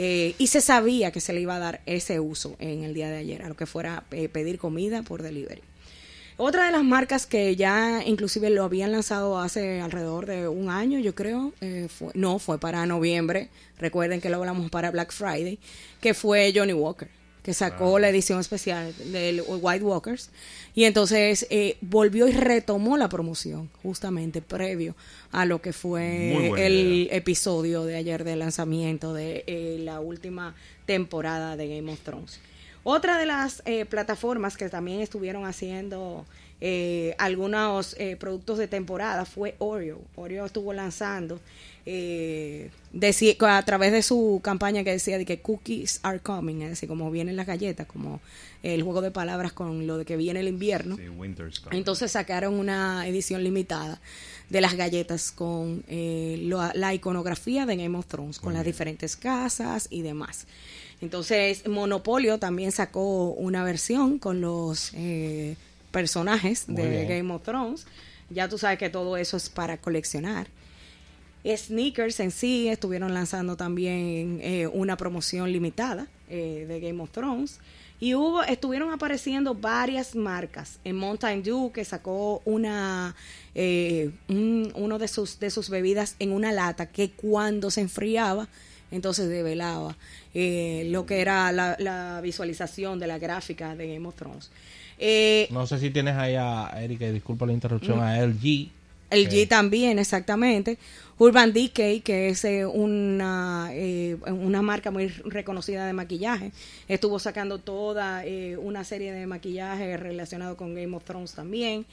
Eh, 0.00 0.36
y 0.38 0.46
se 0.46 0.60
sabía 0.60 1.10
que 1.10 1.20
se 1.20 1.32
le 1.32 1.40
iba 1.40 1.56
a 1.56 1.58
dar 1.58 1.80
ese 1.84 2.20
uso 2.20 2.54
en 2.60 2.84
el 2.84 2.94
día 2.94 3.10
de 3.10 3.16
ayer, 3.16 3.42
a 3.42 3.48
lo 3.48 3.56
que 3.56 3.66
fuera 3.66 4.04
eh, 4.12 4.28
pedir 4.28 4.58
comida 4.58 5.02
por 5.02 5.22
delivery. 5.22 5.60
Otra 6.40 6.66
de 6.66 6.72
las 6.72 6.84
marcas 6.84 7.26
que 7.26 7.56
ya 7.56 8.00
inclusive 8.06 8.48
lo 8.50 8.62
habían 8.62 8.92
lanzado 8.92 9.38
hace 9.40 9.80
alrededor 9.80 10.24
de 10.26 10.46
un 10.46 10.70
año, 10.70 10.98
yo 11.00 11.12
creo, 11.14 11.52
eh, 11.60 11.88
fue- 11.90 12.12
no, 12.14 12.38
fue 12.38 12.58
para 12.60 12.86
noviembre, 12.86 13.48
recuerden 13.78 14.20
que 14.20 14.30
lo 14.30 14.36
hablamos 14.36 14.70
para 14.70 14.90
Black 14.92 15.10
Friday, 15.12 15.58
que 16.00 16.14
fue 16.14 16.52
Johnny 16.54 16.72
Walker, 16.74 17.08
que 17.42 17.54
sacó 17.54 17.98
la 17.98 18.08
edición 18.10 18.38
especial 18.38 18.94
del 19.10 19.42
White 19.48 19.82
Walkers, 19.84 20.30
y 20.76 20.84
entonces 20.84 21.44
eh, 21.50 21.76
volvió 21.80 22.28
y 22.28 22.32
retomó 22.32 22.96
la 22.96 23.08
promoción, 23.08 23.68
justamente 23.82 24.40
previo 24.40 24.94
a 25.32 25.44
lo 25.44 25.60
que 25.60 25.72
fue 25.72 26.36
el 26.66 26.72
idea. 27.06 27.16
episodio 27.16 27.84
de 27.84 27.96
ayer 27.96 28.22
de 28.22 28.36
lanzamiento 28.36 29.12
de 29.12 29.42
eh, 29.48 29.78
la 29.80 29.98
última 29.98 30.54
temporada 30.86 31.56
de 31.56 31.66
Game 31.76 31.90
of 31.92 31.98
Thrones. 32.00 32.38
Otra 32.90 33.18
de 33.18 33.26
las 33.26 33.62
eh, 33.66 33.84
plataformas 33.84 34.56
que 34.56 34.70
también 34.70 35.02
estuvieron 35.02 35.44
haciendo 35.44 36.24
eh, 36.60 37.14
algunos 37.18 37.94
eh, 37.98 38.16
productos 38.16 38.58
de 38.58 38.68
temporada 38.68 39.24
fue 39.24 39.54
Oreo. 39.58 40.00
Oreo 40.16 40.46
estuvo 40.46 40.72
lanzando 40.72 41.40
eh, 41.86 42.70
a 43.40 43.62
través 43.64 43.92
de 43.92 44.02
su 44.02 44.40
campaña 44.42 44.82
que 44.84 44.90
decía 44.90 45.18
de 45.18 45.24
que 45.24 45.40
cookies 45.40 46.00
are 46.02 46.18
coming, 46.18 46.62
es 46.62 46.70
decir, 46.70 46.88
como 46.88 47.10
vienen 47.10 47.36
las 47.36 47.46
galletas, 47.46 47.86
como 47.86 48.20
el 48.62 48.82
juego 48.82 49.00
de 49.00 49.10
palabras 49.10 49.52
con 49.52 49.86
lo 49.86 49.98
de 49.98 50.04
que 50.04 50.16
viene 50.16 50.40
el 50.40 50.48
invierno. 50.48 50.96
Entonces 51.70 52.10
sacaron 52.10 52.54
una 52.54 53.06
edición 53.06 53.44
limitada 53.44 54.00
de 54.50 54.60
las 54.60 54.74
galletas 54.74 55.30
con 55.30 55.84
la 55.88 56.94
iconografía 56.94 57.66
de 57.66 57.76
Game 57.76 57.96
of 57.96 58.06
Thrones, 58.06 58.38
con 58.40 58.52
las 58.52 58.64
diferentes 58.64 59.16
casas 59.16 59.86
y 59.90 60.02
demás. 60.02 60.46
Entonces, 61.00 61.66
Monopolio 61.68 62.38
también 62.38 62.72
sacó 62.72 63.30
una 63.30 63.62
versión 63.62 64.18
con 64.18 64.40
los 64.40 64.90
eh, 64.94 65.56
personajes 65.90 66.64
de 66.66 67.06
Game 67.06 67.32
of 67.32 67.42
Thrones. 67.42 67.86
Ya 68.30 68.48
tú 68.48 68.58
sabes 68.58 68.78
que 68.78 68.90
todo 68.90 69.16
eso 69.16 69.36
es 69.36 69.48
para 69.48 69.78
coleccionar. 69.78 70.48
Sneakers 71.44 72.20
en 72.20 72.30
sí 72.30 72.68
estuvieron 72.68 73.14
lanzando 73.14 73.56
también 73.56 74.40
eh, 74.42 74.66
una 74.66 74.96
promoción 74.96 75.50
limitada 75.50 76.08
eh, 76.28 76.66
de 76.68 76.80
Game 76.80 77.02
of 77.02 77.10
Thrones. 77.10 77.58
Y 78.00 78.14
hubo, 78.14 78.42
estuvieron 78.44 78.92
apareciendo 78.92 79.54
varias 79.54 80.14
marcas. 80.14 80.78
En 80.84 80.96
Mountain 80.96 81.42
Dew, 81.42 81.72
que 81.72 81.84
sacó 81.84 82.42
una 82.44 83.16
uno 84.28 84.98
de 84.98 85.08
sus, 85.08 85.40
de 85.40 85.50
sus 85.50 85.68
bebidas 85.68 86.14
en 86.20 86.30
una 86.30 86.52
lata 86.52 86.86
que 86.86 87.10
cuando 87.10 87.72
se 87.72 87.80
enfriaba 87.80 88.48
entonces 88.90 89.28
develaba 89.28 89.96
eh, 90.34 90.84
lo 90.86 91.06
que 91.06 91.20
era 91.20 91.52
la, 91.52 92.20
visualización 92.22 92.98
de 92.98 93.06
la 93.06 93.18
gráfica 93.18 93.74
de 93.74 93.94
Game 93.94 94.06
of 94.08 94.14
Thrones. 94.14 94.50
Eh, 94.98 95.48
no 95.50 95.66
sé 95.66 95.78
si 95.78 95.90
tienes 95.90 96.16
ahí 96.16 96.34
a 96.34 96.70
Erika, 96.82 97.06
disculpa 97.06 97.46
la 97.46 97.52
interrupción, 97.52 98.00
a 98.00 98.18
LG. 98.18 98.68
LG 99.10 99.48
también, 99.48 99.98
exactamente. 99.98 100.78
Urban 101.18 101.52
Decay, 101.52 102.00
que 102.00 102.28
es 102.28 102.44
eh, 102.44 102.64
una, 102.64 103.70
una 104.26 104.62
marca 104.62 104.90
muy 104.90 105.08
reconocida 105.08 105.86
de 105.86 105.92
maquillaje, 105.92 106.52
estuvo 106.86 107.18
sacando 107.18 107.58
toda 107.58 108.24
una 108.58 108.84
serie 108.84 109.12
de 109.12 109.26
maquillaje 109.26 109.96
relacionado 109.96 110.56
con 110.56 110.74
Game 110.74 110.96
of 110.96 111.04
Thrones 111.04 111.32
también. 111.32 111.86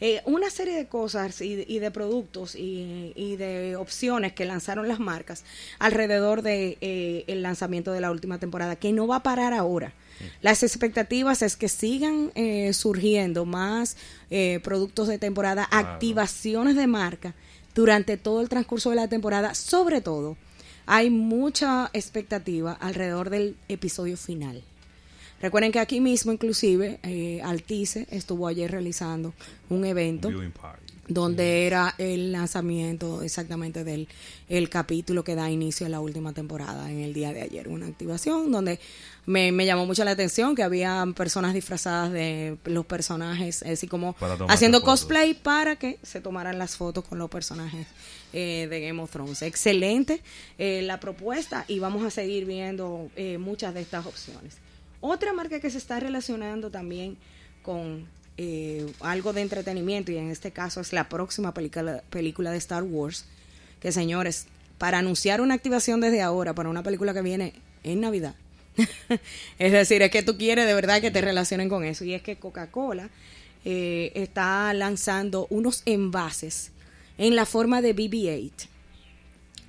Eh, 0.00 0.20
una 0.26 0.50
serie 0.50 0.74
de 0.74 0.86
cosas 0.86 1.40
y, 1.40 1.78
de 1.78 1.90
productos 1.90 2.54
y, 2.54 3.36
de 3.36 3.76
opciones 3.76 4.34
que 4.34 4.44
lanzaron 4.44 4.88
las 4.88 5.00
marcas 5.00 5.44
alrededor 5.78 6.42
de 6.42 6.76
eh, 6.80 7.24
el 7.28 7.42
lanzamiento 7.42 7.92
de 7.92 8.00
la 8.00 8.10
última 8.10 8.38
temporada 8.38 8.76
que 8.76 8.92
no 8.92 9.06
va 9.06 9.16
a 9.16 9.22
parar 9.22 9.54
ahora. 9.54 9.94
Las 10.42 10.62
expectativas 10.62 11.42
es 11.42 11.56
que 11.56 11.68
sigan 11.68 12.30
eh, 12.34 12.72
surgiendo 12.72 13.44
más 13.44 13.96
productos 14.62 15.08
de 15.08 15.18
temporada, 15.18 15.68
activaciones 15.70 16.74
de 16.76 16.86
marca 16.86 17.34
durante 17.76 18.16
todo 18.16 18.40
el 18.40 18.48
transcurso 18.48 18.90
de 18.90 18.96
la 18.96 19.06
temporada, 19.06 19.54
sobre 19.54 20.00
todo 20.00 20.36
hay 20.86 21.10
mucha 21.10 21.90
expectativa 21.92 22.72
alrededor 22.72 23.28
del 23.28 23.54
episodio 23.68 24.16
final. 24.16 24.62
Recuerden 25.42 25.72
que 25.72 25.80
aquí 25.80 26.00
mismo, 26.00 26.32
inclusive, 26.32 26.98
eh, 27.02 27.42
Altice 27.42 28.06
estuvo 28.10 28.48
ayer 28.48 28.70
realizando 28.70 29.34
un 29.68 29.84
evento 29.84 30.30
donde 31.08 31.66
era 31.66 31.94
el 31.98 32.32
lanzamiento 32.32 33.22
exactamente 33.22 33.84
del 33.84 34.08
el 34.48 34.68
capítulo 34.68 35.24
que 35.24 35.34
da 35.34 35.50
inicio 35.50 35.86
a 35.86 35.88
la 35.88 36.00
última 36.00 36.32
temporada 36.32 36.90
en 36.90 37.00
el 37.00 37.12
día 37.12 37.32
de 37.32 37.42
ayer. 37.42 37.68
Una 37.68 37.86
activación 37.86 38.52
donde 38.52 38.78
me, 39.24 39.50
llamó 39.64 39.86
mucho 39.86 40.04
la 40.04 40.12
atención 40.12 40.54
que 40.54 40.62
había 40.62 41.04
personas 41.16 41.54
disfrazadas 41.54 42.12
de 42.12 42.56
los 42.64 42.86
personajes, 42.86 43.62
así 43.62 43.88
como 43.88 44.14
haciendo 44.48 44.82
cosplay 44.82 45.34
para 45.34 45.76
que 45.76 45.98
se 46.02 46.20
tomaran 46.20 46.58
las 46.58 46.76
fotos 46.76 47.04
con 47.04 47.18
los 47.18 47.30
personajes 47.30 47.86
eh, 48.32 48.66
de 48.68 48.80
Game 48.80 49.00
of 49.02 49.10
Thrones. 49.10 49.42
Excelente 49.42 50.22
eh, 50.58 50.82
la 50.82 51.00
propuesta 51.00 51.64
y 51.68 51.78
vamos 51.78 52.04
a 52.04 52.10
seguir 52.10 52.44
viendo 52.44 53.10
muchas 53.38 53.74
de 53.74 53.80
estas 53.80 54.06
opciones. 54.06 54.58
Otra 55.00 55.32
marca 55.32 55.60
que 55.60 55.70
se 55.70 55.78
está 55.78 56.00
relacionando 56.00 56.70
también 56.70 57.16
con 57.62 58.06
eh, 58.38 58.86
algo 59.00 59.32
de 59.32 59.42
entretenimiento, 59.42 60.12
y 60.12 60.16
en 60.16 60.30
este 60.30 60.50
caso 60.50 60.80
es 60.80 60.92
la 60.92 61.08
próxima 61.08 61.54
película, 61.54 62.02
película 62.10 62.50
de 62.50 62.58
Star 62.58 62.82
Wars, 62.82 63.24
que 63.80 63.92
señores, 63.92 64.46
para 64.78 64.98
anunciar 64.98 65.40
una 65.40 65.54
activación 65.54 66.00
desde 66.00 66.22
ahora 66.22 66.54
para 66.54 66.68
una 66.68 66.82
película 66.82 67.14
que 67.14 67.22
viene 67.22 67.54
en 67.82 68.00
Navidad, 68.00 68.34
es 69.58 69.72
decir, 69.72 70.02
es 70.02 70.10
que 70.10 70.22
tú 70.22 70.36
quieres 70.36 70.66
de 70.66 70.74
verdad 70.74 71.00
que 71.00 71.10
te 71.10 71.20
relacionen 71.20 71.68
con 71.68 71.84
eso, 71.84 72.04
y 72.04 72.14
es 72.14 72.22
que 72.22 72.36
Coca-Cola 72.36 73.08
eh, 73.64 74.12
está 74.14 74.72
lanzando 74.74 75.46
unos 75.50 75.82
envases 75.86 76.72
en 77.18 77.34
la 77.36 77.46
forma 77.46 77.80
de 77.80 77.96
BB-8 77.96 78.68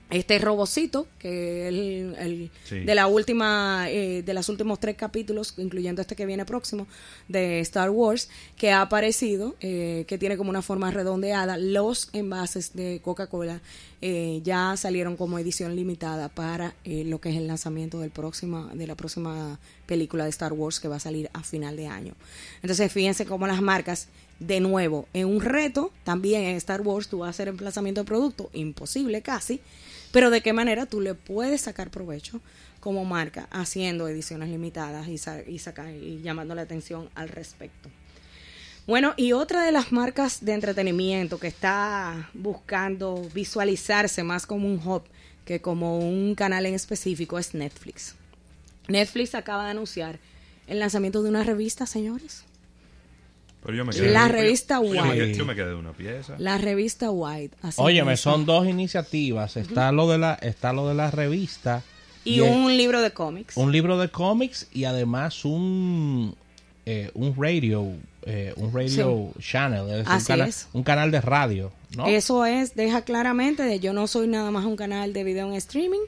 este 0.09 0.39
robocito 0.39 1.07
que 1.19 1.67
es 1.67 1.73
el, 2.19 2.49
de 2.85 2.95
la 2.95 3.07
última 3.07 3.87
eh, 3.89 4.23
de 4.23 4.33
los 4.33 4.47
últimos 4.47 4.79
tres 4.79 4.95
capítulos 4.95 5.53
incluyendo 5.57 6.01
este 6.01 6.15
que 6.15 6.25
viene 6.25 6.45
próximo 6.45 6.87
de 7.27 7.59
Star 7.59 7.89
Wars 7.89 8.29
que 8.55 8.71
ha 8.71 8.81
aparecido 8.81 9.55
eh, 9.59 10.05
que 10.07 10.17
tiene 10.17 10.37
como 10.37 10.49
una 10.49 10.61
forma 10.61 10.91
redondeada. 10.91 11.57
Los 11.57 12.09
envases 12.13 12.73
de 12.73 13.01
Coca-Cola 13.03 13.61
eh, 14.01 14.41
ya 14.43 14.77
salieron 14.77 15.17
como 15.17 15.39
edición 15.39 15.75
limitada 15.75 16.29
para 16.29 16.73
lo 16.85 17.19
que 17.19 17.29
es 17.29 17.35
el 17.35 17.47
lanzamiento 17.47 17.99
del 17.99 18.11
próximo 18.11 18.67
de 18.73 18.87
la 18.87 18.95
próxima 18.95 19.59
película 19.85 20.23
de 20.23 20.29
Star 20.29 20.53
Wars 20.53 20.79
que 20.79 20.87
va 20.87 20.97
a 20.97 20.99
salir 20.99 21.29
a 21.33 21.43
final 21.43 21.75
de 21.75 21.87
año. 21.87 22.13
Entonces 22.61 22.91
fíjense 22.91 23.25
cómo 23.25 23.45
las 23.45 23.61
marcas 23.61 24.07
de 24.39 24.59
nuevo 24.59 25.07
en 25.13 25.27
un 25.27 25.41
reto. 25.41 25.91
También 26.03 26.43
en 26.43 26.55
Star 26.55 26.81
Wars 26.81 27.07
tú 27.07 27.19
vas 27.19 27.27
a 27.27 27.29
hacer 27.31 27.47
emplazamiento 27.49 28.01
de 28.01 28.05
producto 28.05 28.49
imposible 28.53 29.21
casi 29.21 29.61
pero 30.11 30.29
de 30.29 30.41
qué 30.41 30.53
manera 30.53 30.85
tú 30.85 31.01
le 31.01 31.13
puedes 31.13 31.61
sacar 31.61 31.89
provecho 31.89 32.41
como 32.79 33.05
marca 33.05 33.47
haciendo 33.51 34.07
ediciones 34.07 34.49
limitadas 34.49 35.07
y, 35.07 35.19
y, 35.47 35.59
y 36.05 36.21
llamando 36.21 36.55
la 36.55 36.61
atención 36.61 37.09
al 37.15 37.29
respecto. 37.29 37.89
Bueno, 38.85 39.13
y 39.17 39.33
otra 39.33 39.65
de 39.65 39.71
las 39.71 39.91
marcas 39.91 40.45
de 40.45 40.53
entretenimiento 40.53 41.39
que 41.39 41.47
está 41.47 42.29
buscando 42.33 43.29
visualizarse 43.33 44.23
más 44.23 44.45
como 44.45 44.67
un 44.67 44.79
hub 44.85 45.03
que 45.43 45.61
como 45.61 45.99
un 45.99 46.35
canal 46.35 46.65
en 46.65 46.73
específico 46.73 47.37
es 47.37 47.53
Netflix. 47.53 48.15
Netflix 48.87 49.35
acaba 49.35 49.65
de 49.65 49.71
anunciar 49.71 50.19
el 50.67 50.79
lanzamiento 50.79 51.21
de 51.23 51.29
una 51.29 51.43
revista, 51.43 51.85
señores 51.85 52.47
la 53.67 54.27
revista 54.27 54.79
White. 54.79 55.33
Yo 55.33 55.45
me, 55.45 55.55
quedé 55.55 55.67
de 55.67 55.75
una 55.75 55.91
pieza. 55.91 56.36
La 56.38 56.57
revista 56.57 57.12
White. 57.12 57.55
Óyeme, 57.75 58.15
son 58.17 58.45
dos 58.45 58.67
iniciativas. 58.67 59.57
Está 59.57 59.91
lo 59.91 60.09
de 60.09 60.17
la, 60.17 60.36
está 60.36 60.74
lo 60.74 60.88
de 60.88 60.95
la 60.95 61.12
revista. 61.12 61.83
Y, 62.24 62.41
un 62.41 62.75
libro 62.75 63.01
de 63.01 63.12
cómics. 63.12 63.55
Un 63.55 63.71
libro 63.71 63.97
de 63.97 64.09
cómics 64.09 64.67
y 64.74 64.83
además 64.83 65.45
un, 65.45 66.36
eh, 66.86 67.09
un 67.13 67.36
radio, 67.38 67.88
eh, 68.24 68.53
un 68.57 68.74
radio 68.74 69.31
channel. 69.39 69.81
un, 69.81 70.24
canal, 70.24 70.53
un 70.74 70.83
canal 70.83 71.12
de 71.12 71.21
radio. 71.21 71.71
Eso 72.05 72.45
es, 72.45 72.75
deja 72.75 73.03
claramente 73.03 73.63
de 73.63 73.79
yo 73.79 73.93
no 73.93 74.07
soy 74.07 74.27
nada 74.27 74.51
más 74.51 74.65
un 74.65 74.75
canal 74.75 75.13
de 75.13 75.24
video 75.24 75.47
en 75.47 75.53
streaming, 75.53 76.01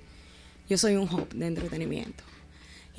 yo 0.70 0.78
soy 0.78 0.96
un 0.96 1.04
hub 1.04 1.30
de 1.34 1.48
entretenimiento. 1.48 2.24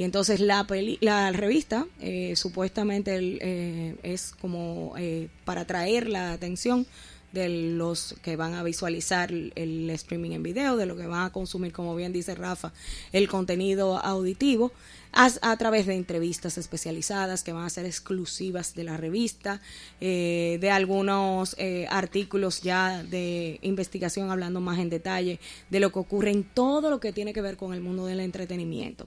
Y 0.00 0.04
entonces 0.04 0.40
la, 0.40 0.66
la 1.02 1.30
revista 1.30 1.86
eh, 2.00 2.34
supuestamente 2.34 3.18
eh, 3.20 3.96
es 4.02 4.32
como 4.40 4.94
eh, 4.96 5.28
para 5.44 5.60
atraer 5.60 6.08
la 6.08 6.32
atención 6.32 6.86
de 7.32 7.50
los 7.50 8.14
que 8.22 8.34
van 8.34 8.54
a 8.54 8.62
visualizar 8.62 9.30
el 9.30 9.90
streaming 9.90 10.30
en 10.30 10.42
video, 10.42 10.78
de 10.78 10.86
lo 10.86 10.96
que 10.96 11.06
van 11.06 11.26
a 11.26 11.32
consumir, 11.32 11.74
como 11.74 11.94
bien 11.94 12.14
dice 12.14 12.34
Rafa, 12.34 12.72
el 13.12 13.28
contenido 13.28 13.98
auditivo, 13.98 14.72
a, 15.12 15.56
través 15.58 15.84
de 15.84 15.96
entrevistas 15.96 16.56
especializadas 16.56 17.44
que 17.44 17.52
van 17.52 17.66
a 17.66 17.70
ser 17.70 17.84
exclusivas 17.84 18.74
de 18.74 18.84
la 18.84 18.96
revista, 18.96 19.60
de 20.00 20.70
algunos 20.72 21.56
artículos 21.90 22.62
ya 22.62 23.02
de 23.02 23.58
investigación 23.62 24.30
hablando 24.30 24.60
más 24.60 24.78
en 24.78 24.88
detalle 24.88 25.40
de 25.68 25.80
lo 25.80 25.92
que 25.92 25.98
ocurre 25.98 26.30
en 26.30 26.42
todo 26.42 26.88
lo 26.88 27.00
que 27.00 27.12
tiene 27.12 27.34
que 27.34 27.42
ver 27.42 27.56
con 27.58 27.74
el 27.74 27.80
mundo 27.80 28.06
del 28.06 28.20
entretenimiento. 28.20 29.06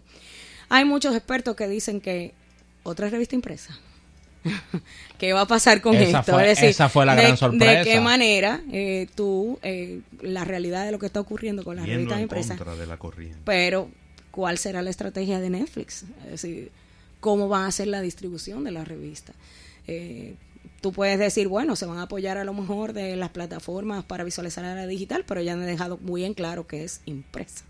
Hay 0.74 0.86
muchos 0.86 1.16
expertos 1.16 1.56
que 1.56 1.68
dicen 1.68 2.02
que 2.02 2.34
otra 2.82 3.08
revista 3.08 3.36
impresa. 3.36 3.78
¿Qué 5.20 5.32
va 5.32 5.42
a 5.42 5.48
pasar 5.48 5.82
con 5.82 5.94
esto? 5.94 6.40
esa 6.40 6.90
fue 6.90 7.06
la 7.06 7.14
gran 7.14 7.38
sorpresa. 7.38 7.80
¿De 7.80 7.84
qué 7.84 8.00
manera 8.00 8.60
eh, 8.72 9.08
tú, 9.14 9.60
eh, 9.62 10.02
la 10.22 10.46
realidad 10.46 10.84
de 10.84 10.92
lo 10.92 10.98
que 10.98 11.06
está 11.06 11.20
ocurriendo 11.20 11.64
con 11.64 11.76
las 11.76 11.86
revistas 11.86 12.20
impresas? 12.20 12.58
de 12.80 12.88
la 12.88 12.98
corriente. 12.98 13.38
Pero, 13.46 13.88
¿cuál 14.32 14.58
será 14.58 14.82
la 14.82 14.90
estrategia 14.90 15.40
de 15.40 15.52
Netflix? 15.52 16.06
Es 16.26 16.42
decir, 16.42 16.72
¿cómo 17.20 17.48
va 17.48 17.68
a 17.68 17.72
ser 17.72 17.86
la 17.86 18.02
distribución 18.02 18.64
de 18.64 18.72
la 18.72 18.84
revista? 18.84 19.34
Eh, 19.86 20.34
tú 20.82 20.92
puedes 20.92 21.20
decir, 21.20 21.50
bueno, 21.50 21.76
se 21.76 21.86
van 21.86 22.00
a 22.00 22.04
apoyar 22.04 22.40
a 22.40 22.46
lo 22.46 22.54
mejor 22.56 22.94
de 22.94 23.16
las 23.16 23.30
plataformas 23.30 24.06
para 24.06 24.24
visualizar 24.24 24.64
la 24.64 24.88
digital, 24.88 25.24
pero 25.28 25.40
ya 25.40 25.54
han 25.54 25.64
dejado 25.64 26.00
muy 26.02 26.24
en 26.26 26.34
claro 26.34 26.66
que 26.66 26.84
es 26.84 27.02
impresa. 27.06 27.64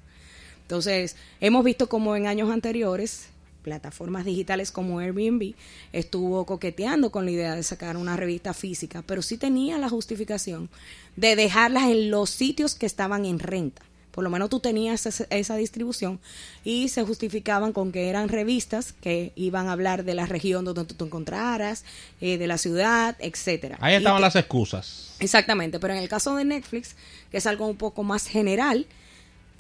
Entonces, 0.64 1.16
hemos 1.40 1.64
visto 1.64 1.88
como 1.88 2.16
en 2.16 2.28
años 2.28 2.50
anteriores 2.52 3.28
plataformas 3.64 4.26
digitales 4.26 4.72
como 4.72 5.00
Airbnb 5.00 5.54
estuvo 5.94 6.46
coqueteando 6.46 7.12
con 7.12 7.26
la 7.26 7.32
idea 7.32 7.56
de 7.56 7.64
sacar 7.64 7.98
una 7.98 8.16
revista 8.16 8.54
física, 8.54 9.04
pero 9.08 9.22
sí 9.22 9.38
tenía 9.38 9.78
la 9.78 9.90
justificación 9.90 10.70
de 11.16 11.36
dejarlas 11.36 11.86
en 11.86 12.12
los 12.12 12.30
sitios 12.30 12.76
que 12.76 12.86
estaban 12.86 13.26
en 13.26 13.40
renta. 13.40 13.82
Por 14.12 14.24
lo 14.24 14.30
menos 14.30 14.52
tú 14.52 14.60
tenías 14.60 15.08
esa, 15.08 15.56
distribución 15.56 16.20
y 16.64 16.90
se 16.90 17.04
justificaban 17.04 17.74
con 17.74 17.92
que 17.92 18.10
eran 18.10 18.30
revistas 18.30 18.94
que 18.94 19.32
iban 19.36 19.70
a 19.70 19.72
hablar 19.72 20.04
de 20.04 20.14
la 20.14 20.28
región 20.28 20.66
donde 20.66 20.86
tú 20.86 20.94
te 20.94 21.04
encontraras, 21.04 21.84
eh, 22.22 22.38
de 22.38 22.46
la 22.46 22.60
ciudad, 22.60 23.16
etcétera. 23.18 23.80
Ahí 23.82 23.96
estaban 23.96 24.22
las 24.22 24.36
excusas. 24.36 25.16
Exactamente, 25.20 25.80
pero 25.80 25.96
en 25.96 26.00
el 26.00 26.10
caso 26.10 26.36
de 26.36 26.46
Netflix, 26.46 26.96
que 27.32 27.38
es 27.38 27.48
algo 27.48 27.66
un 27.66 27.76
poco 27.76 28.04
más 28.04 28.28
general, 28.28 28.86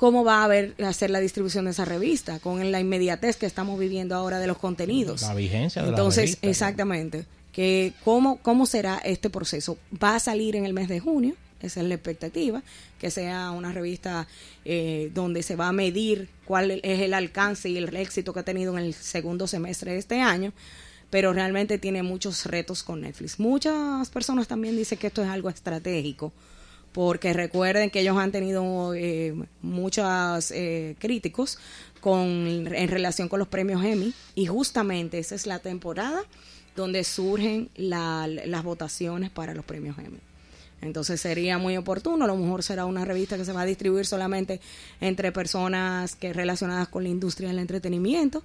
cómo 0.03 0.25
va 0.25 0.41
a 0.41 0.43
haber 0.43 0.75
hacer 0.83 1.09
la 1.11 1.21
distribución 1.21 1.63
de 1.63 1.71
esa 1.71 1.85
revista 1.85 2.37
con 2.39 2.73
la 2.73 2.81
inmediatez 2.81 3.37
que 3.37 3.45
estamos 3.45 3.79
viviendo 3.79 4.15
ahora 4.15 4.39
de 4.39 4.47
los 4.47 4.57
contenidos. 4.57 5.21
La 5.21 5.33
vigencia 5.33 5.81
de 5.81 5.87
Entonces, 5.87 6.17
la 6.17 6.25
revista, 6.25 6.49
exactamente, 6.49 7.25
que 7.53 7.93
cómo 8.03 8.35
cómo 8.41 8.65
será 8.65 8.97
este 8.97 9.29
proceso. 9.29 9.77
Va 10.03 10.15
a 10.15 10.19
salir 10.19 10.57
en 10.57 10.65
el 10.65 10.73
mes 10.73 10.89
de 10.89 10.99
junio, 10.99 11.35
esa 11.61 11.79
es 11.79 11.87
la 11.87 11.93
expectativa, 11.93 12.61
que 12.99 13.11
sea 13.11 13.51
una 13.51 13.71
revista 13.71 14.27
eh, 14.65 15.09
donde 15.13 15.41
se 15.41 15.55
va 15.55 15.69
a 15.69 15.71
medir 15.71 16.27
cuál 16.43 16.71
es 16.71 16.99
el 16.99 17.13
alcance 17.13 17.69
y 17.69 17.77
el 17.77 17.95
éxito 17.95 18.33
que 18.33 18.41
ha 18.41 18.43
tenido 18.43 18.77
en 18.77 18.83
el 18.83 18.93
segundo 18.93 19.47
semestre 19.47 19.93
de 19.93 19.99
este 19.99 20.19
año 20.19 20.51
pero 21.09 21.31
realmente 21.31 21.77
tiene 21.77 22.01
muchos 22.01 22.47
retos 22.47 22.81
con 22.81 23.01
Netflix. 23.01 23.39
Muchas 23.39 24.09
personas 24.09 24.47
también 24.47 24.75
dicen 24.75 24.97
que 24.97 25.05
esto 25.05 25.21
es 25.21 25.29
algo 25.29 25.47
estratégico, 25.47 26.33
porque 26.93 27.33
recuerden 27.33 27.89
que 27.89 27.99
ellos 27.99 28.17
han 28.17 28.31
tenido 28.31 28.93
eh, 28.93 29.33
muchos 29.61 30.51
eh, 30.51 30.95
críticos 30.99 31.57
con, 31.99 32.67
en 32.73 32.87
relación 32.87 33.27
con 33.27 33.39
los 33.39 33.47
premios 33.47 33.83
Emmy 33.83 34.13
y 34.35 34.45
justamente 34.45 35.19
esa 35.19 35.35
es 35.35 35.47
la 35.47 35.59
temporada 35.59 36.23
donde 36.75 37.03
surgen 37.03 37.69
las 37.75 38.63
votaciones 38.63 39.31
para 39.31 39.53
los 39.53 39.65
premios 39.65 39.97
Emmy. 39.97 40.19
Entonces 40.81 41.21
sería 41.21 41.57
muy 41.57 41.77
oportuno, 41.77 42.25
a 42.25 42.27
lo 42.27 42.35
mejor 42.35 42.61
será 42.61 42.85
una 42.85 43.05
revista 43.05 43.37
que 43.37 43.45
se 43.45 43.53
va 43.53 43.61
a 43.61 43.65
distribuir 43.65 44.05
solamente 44.05 44.59
entre 44.99 45.31
personas 45.31 46.15
que 46.15 46.33
relacionadas 46.33 46.89
con 46.89 47.03
la 47.03 47.09
industria 47.09 47.49
del 47.49 47.59
entretenimiento, 47.59 48.43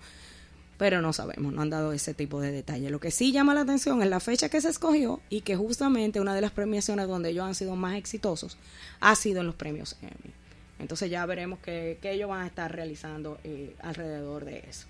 pero 0.79 1.03
no 1.03 1.13
sabemos, 1.13 1.53
no 1.53 1.61
han 1.61 1.71
dado 1.71 1.93
ese 1.93 2.15
tipo 2.15 2.41
de 2.41 2.53
detalle. 2.53 2.89
Lo 2.89 3.01
que 3.01 3.11
sí 3.11 3.33
llama 3.33 3.53
la 3.53 3.63
atención 3.63 4.01
es 4.01 4.09
la 4.09 4.21
fecha 4.21 4.49
que 4.49 4.61
se 4.61 4.71
escogió 4.71 5.21
y 5.29 5.41
que 5.41 5.57
justamente 5.57 6.21
una 6.21 6.35
de 6.35 6.41
las 6.41 6.53
premiaciones 6.53 7.09
donde 7.09 7.31
ellos 7.31 7.45
han 7.45 7.57
sido 7.57 7.75
más 7.75 7.97
exitosos 7.97 8.57
ha 9.01 9.15
sido 9.17 9.41
en 9.41 9.47
los 9.47 9.57
premios 9.57 9.97
Emmy. 10.01 10.33
Entonces 10.79 11.11
ya 11.11 11.27
veremos 11.27 11.59
qué, 11.59 11.99
ellos 12.05 12.29
van 12.29 12.43
a 12.43 12.47
estar 12.47 12.73
realizando 12.73 13.39
eh, 13.43 13.75
alrededor 13.81 14.45
de 14.45 14.65
eso. 14.69 14.87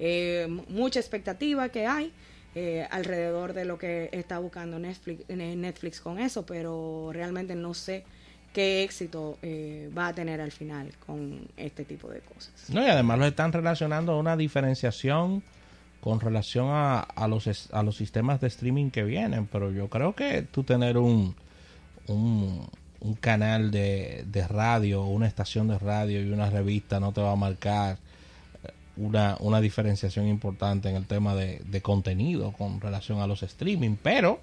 Eh, 0.00 0.48
mucha 0.68 0.98
expectativa 0.98 1.68
que 1.68 1.86
hay 1.86 2.12
eh, 2.56 2.88
alrededor 2.90 3.52
de 3.52 3.64
lo 3.64 3.78
que 3.78 4.08
está 4.12 4.40
buscando 4.40 4.80
Netflix, 4.80 5.28
Netflix 5.28 6.00
con 6.00 6.18
eso, 6.18 6.44
pero 6.44 7.10
realmente 7.12 7.54
no 7.54 7.74
sé 7.74 8.04
qué 8.52 8.82
éxito 8.82 9.38
eh, 9.42 9.90
va 9.96 10.08
a 10.08 10.14
tener 10.14 10.40
al 10.40 10.52
final 10.52 10.90
con 11.06 11.48
este 11.56 11.84
tipo 11.84 12.08
de 12.08 12.20
cosas. 12.20 12.52
No, 12.70 12.84
y 12.84 12.88
además 12.88 13.18
lo 13.18 13.26
están 13.26 13.52
relacionando 13.52 14.12
a 14.12 14.18
una 14.18 14.36
diferenciación 14.36 15.42
con 16.00 16.20
relación 16.20 16.68
a, 16.70 17.00
a, 17.00 17.28
los, 17.28 17.72
a 17.72 17.82
los 17.82 17.96
sistemas 17.96 18.40
de 18.40 18.46
streaming 18.46 18.90
que 18.90 19.02
vienen, 19.04 19.46
pero 19.46 19.72
yo 19.72 19.88
creo 19.88 20.14
que 20.14 20.42
tú 20.42 20.62
tener 20.62 20.96
un, 20.96 21.34
un, 22.06 22.68
canal 23.20 23.70
de, 23.70 24.24
de 24.26 24.46
radio, 24.46 25.04
una 25.04 25.26
estación 25.26 25.68
de 25.68 25.78
radio 25.78 26.22
y 26.22 26.30
una 26.30 26.50
revista 26.50 27.00
no 27.00 27.12
te 27.12 27.20
va 27.20 27.32
a 27.32 27.36
marcar 27.36 27.98
eh, 28.64 28.68
una, 28.96 29.36
una 29.40 29.60
diferenciación 29.60 30.28
importante 30.28 30.88
en 30.88 30.96
el 30.96 31.06
tema 31.06 31.34
de, 31.34 31.62
de 31.66 31.82
contenido 31.82 32.52
con 32.52 32.80
relación 32.80 33.20
a 33.20 33.26
los 33.26 33.42
streaming, 33.42 33.96
pero 34.00 34.40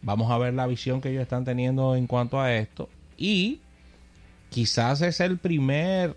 vamos 0.00 0.30
a 0.30 0.38
ver 0.38 0.54
la 0.54 0.66
visión 0.66 1.00
que 1.00 1.10
ellos 1.10 1.22
están 1.22 1.44
teniendo 1.44 1.96
en 1.96 2.06
cuanto 2.06 2.40
a 2.40 2.54
esto 2.54 2.88
y 3.16 3.60
quizás 4.50 5.00
es 5.02 5.20
el 5.20 5.38
primer 5.38 6.16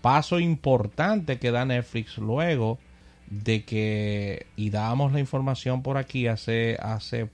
paso 0.00 0.40
importante 0.40 1.38
que 1.38 1.50
da 1.50 1.64
Netflix 1.64 2.18
luego 2.18 2.78
de 3.30 3.64
que, 3.64 4.46
y 4.56 4.70
dábamos 4.70 5.12
la 5.12 5.20
información 5.20 5.82
por 5.82 5.98
aquí 5.98 6.26
hace, 6.26 6.76
hace 6.80 7.28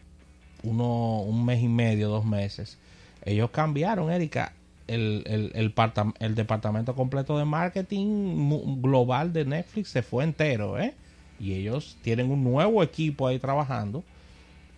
uno, 0.63 1.21
un 1.21 1.45
mes 1.45 1.63
y 1.63 1.69
medio, 1.69 2.09
dos 2.09 2.25
meses, 2.25 2.79
ellos 3.25 3.51
cambiaron, 3.51 4.11
Erika, 4.11 4.53
el, 4.87 5.23
el, 5.27 5.73
el, 6.19 6.35
departamento 6.35 6.95
completo 6.95 7.39
de 7.39 7.45
marketing 7.45 8.83
global 8.83 9.33
de 9.33 9.45
Netflix 9.47 9.89
se 9.89 10.03
fue 10.03 10.25
entero, 10.25 10.79
¿eh? 10.79 10.93
Y 11.41 11.55
ellos 11.55 11.97
tienen 12.03 12.31
un 12.31 12.45
nuevo 12.45 12.83
equipo 12.83 13.27
ahí 13.27 13.39
trabajando 13.39 14.05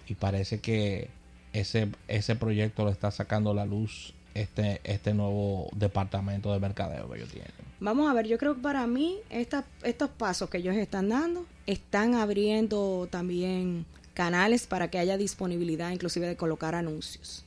y 0.09 0.15
parece 0.15 0.61
que 0.61 1.09
ese, 1.61 1.88
ese 2.07 2.37
proyecto 2.37 2.85
lo 2.85 2.90
está 2.90 3.11
sacando 3.11 3.51
a 3.51 3.55
la 3.55 3.64
luz 3.64 4.12
este, 4.35 4.81
este 4.85 5.14
nuevo 5.14 5.69
departamento 5.75 6.53
de 6.53 6.61
mercadeo 6.61 7.09
que 7.11 7.16
ellos 7.16 7.31
tienen. 7.31 7.51
Vamos 7.81 8.11
a 8.11 8.14
ver, 8.14 8.27
yo 8.27 8.37
creo 8.37 8.55
que 8.55 8.61
para 8.61 8.87
mí 8.87 9.19
estos 9.31 10.11
pasos 10.11 10.51
que 10.51 10.59
ellos 10.59 10.77
están 10.77 11.09
dando 11.09 11.47
están 11.66 12.14
abriendo 12.14 13.09
también 13.11 13.87
canales 14.12 14.66
para 14.66 14.88
que 14.88 14.99
haya 14.99 15.16
disponibilidad 15.16 15.90
inclusive 15.90 16.27
de 16.27 16.37
colocar 16.37 16.75
anuncios 16.75 17.45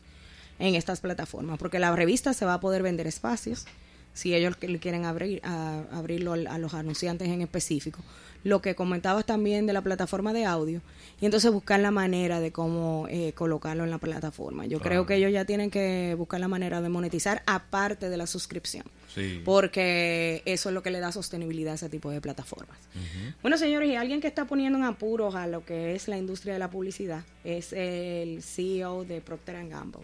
en 0.57 0.75
estas 0.75 0.99
plataformas, 0.99 1.57
porque 1.57 1.79
la 1.79 1.95
revista 1.95 2.33
se 2.33 2.45
va 2.45 2.55
a 2.55 2.59
poder 2.59 2.83
vender 2.83 3.07
espacios 3.07 3.65
si 4.13 4.33
ellos 4.33 4.55
quieren 4.57 5.05
abrir 5.05 5.41
abrirlo 5.45 6.33
a 6.33 6.57
los 6.57 6.73
anunciantes 6.73 7.29
en 7.29 7.41
específico 7.41 7.99
lo 8.43 8.61
que 8.61 8.75
comentabas 8.75 9.25
también 9.25 9.65
de 9.65 9.73
la 9.73 9.81
plataforma 9.81 10.33
de 10.33 10.45
audio 10.45 10.81
y 11.21 11.25
entonces 11.25 11.51
buscar 11.51 11.79
la 11.79 11.91
manera 11.91 12.39
de 12.39 12.51
cómo 12.51 13.07
eh, 13.09 13.33
colocarlo 13.33 13.83
en 13.83 13.89
la 13.89 13.97
plataforma. 13.97 14.65
Yo 14.65 14.79
creo 14.79 15.05
que 15.05 15.15
ellos 15.15 15.31
ya 15.31 15.45
tienen 15.45 15.69
que 15.69 16.15
buscar 16.17 16.39
la 16.39 16.47
manera 16.47 16.81
de 16.81 16.89
monetizar 16.89 17.43
aparte 17.45 18.09
de 18.09 18.17
la 18.17 18.27
suscripción, 18.27 18.85
porque 19.43 20.41
eso 20.45 20.69
es 20.69 20.75
lo 20.75 20.81
que 20.81 20.91
le 20.91 20.99
da 20.99 21.11
sostenibilidad 21.11 21.73
a 21.73 21.75
ese 21.75 21.89
tipo 21.89 22.09
de 22.09 22.21
plataformas. 22.21 22.77
Bueno, 23.41 23.57
señores, 23.57 23.89
y 23.89 23.95
alguien 23.95 24.21
que 24.21 24.27
está 24.27 24.45
poniendo 24.45 24.79
en 24.79 24.85
apuros 24.85 25.35
a 25.35 25.47
lo 25.47 25.65
que 25.65 25.95
es 25.95 26.07
la 26.07 26.17
industria 26.17 26.53
de 26.53 26.59
la 26.59 26.69
publicidad 26.69 27.23
es 27.43 27.73
el 27.73 28.41
CEO 28.41 29.03
de 29.03 29.21
Procter 29.21 29.67
Gamble 29.67 30.01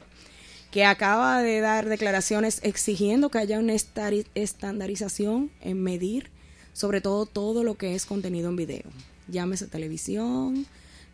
que 0.75 0.83
acaba 0.83 1.41
de 1.41 1.61
dar 1.61 1.85
declaraciones 1.85 2.59
exigiendo 2.61 3.29
que 3.29 3.37
haya 3.37 3.59
una 3.59 3.73
estandarización 3.73 5.49
en 5.61 5.81
medir 5.81 6.31
sobre 6.75 6.99
todo 6.99 7.25
todo 7.25 7.63
lo 7.63 7.75
que 7.75 7.95
es 7.95 8.05
contenido 8.05 8.49
en 8.49 8.57
video, 8.57 8.83
llámese 9.29 9.65
televisión, 9.67 10.67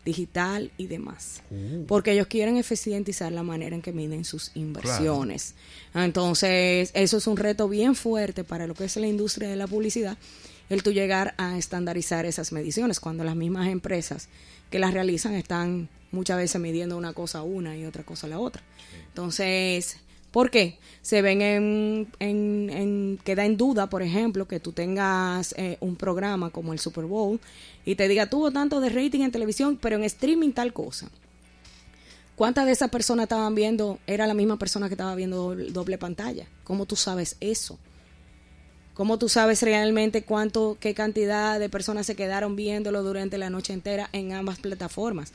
digital 0.03 0.71
y 0.75 0.87
demás. 0.87 1.43
Uh. 1.51 1.85
Porque 1.85 2.13
ellos 2.13 2.25
quieren 2.25 2.57
eficientizar 2.57 3.31
la 3.31 3.43
manera 3.43 3.75
en 3.75 3.83
que 3.83 3.91
miden 3.91 4.25
sus 4.25 4.51
inversiones. 4.55 5.53
Entonces, 5.93 6.89
eso 6.95 7.17
es 7.17 7.27
un 7.27 7.37
reto 7.37 7.69
bien 7.69 7.93
fuerte 7.93 8.43
para 8.43 8.65
lo 8.65 8.73
que 8.73 8.85
es 8.85 8.95
la 8.97 9.07
industria 9.07 9.49
de 9.49 9.55
la 9.55 9.67
publicidad, 9.67 10.17
el 10.69 10.81
tú 10.81 10.91
llegar 10.91 11.35
a 11.37 11.59
estandarizar 11.59 12.25
esas 12.25 12.51
mediciones, 12.51 12.99
cuando 12.99 13.23
las 13.23 13.35
mismas 13.35 13.67
empresas 13.67 14.29
que 14.71 14.79
las 14.79 14.95
realizan 14.95 15.35
están 15.35 15.89
muchas 16.11 16.37
veces 16.37 16.59
midiendo 16.59 16.97
una 16.97 17.13
cosa 17.13 17.43
una 17.43 17.77
y 17.77 17.85
otra 17.85 18.03
cosa 18.03 18.27
la 18.27 18.39
otra. 18.39 18.63
Entonces, 19.09 19.97
¿Por 20.31 20.49
qué? 20.49 20.79
Se 21.01 21.21
ven 21.21 21.41
en, 21.41 22.07
en, 22.19 23.19
queda 23.23 23.45
en 23.45 23.57
duda, 23.57 23.89
por 23.89 24.01
ejemplo, 24.01 24.47
que 24.47 24.59
tú 24.59 24.71
tengas 24.71 25.53
eh, 25.57 25.77
un 25.81 25.95
programa 25.95 26.51
como 26.51 26.73
el 26.73 26.79
Super 26.79 27.05
Bowl 27.05 27.39
y 27.85 27.95
te 27.95 28.07
diga, 28.07 28.29
tuvo 28.29 28.51
tanto 28.51 28.79
de 28.79 28.89
rating 28.89 29.21
en 29.21 29.31
televisión, 29.31 29.77
pero 29.81 29.97
en 29.97 30.03
streaming 30.03 30.51
tal 30.51 30.71
cosa. 30.71 31.09
¿Cuántas 32.35 32.65
de 32.65 32.71
esas 32.71 32.89
personas 32.89 33.23
estaban 33.23 33.53
viendo, 33.55 33.99
era 34.07 34.25
la 34.25 34.33
misma 34.33 34.57
persona 34.57 34.87
que 34.87 34.93
estaba 34.93 35.15
viendo 35.15 35.53
doble, 35.55 35.97
pantalla? 35.97 36.47
¿Cómo 36.63 36.85
tú 36.85 36.95
sabes 36.95 37.35
eso? 37.39 37.77
¿Cómo 38.93 39.17
tú 39.17 39.29
sabes 39.29 39.61
realmente 39.61 40.23
cuánto, 40.23 40.77
qué 40.79 40.93
cantidad 40.93 41.59
de 41.59 41.69
personas 41.69 42.05
se 42.05 42.15
quedaron 42.15 42.55
viéndolo 42.55 43.03
durante 43.03 43.37
la 43.37 43.49
noche 43.49 43.73
entera 43.73 44.09
en 44.13 44.33
ambas 44.33 44.59
plataformas? 44.59 45.33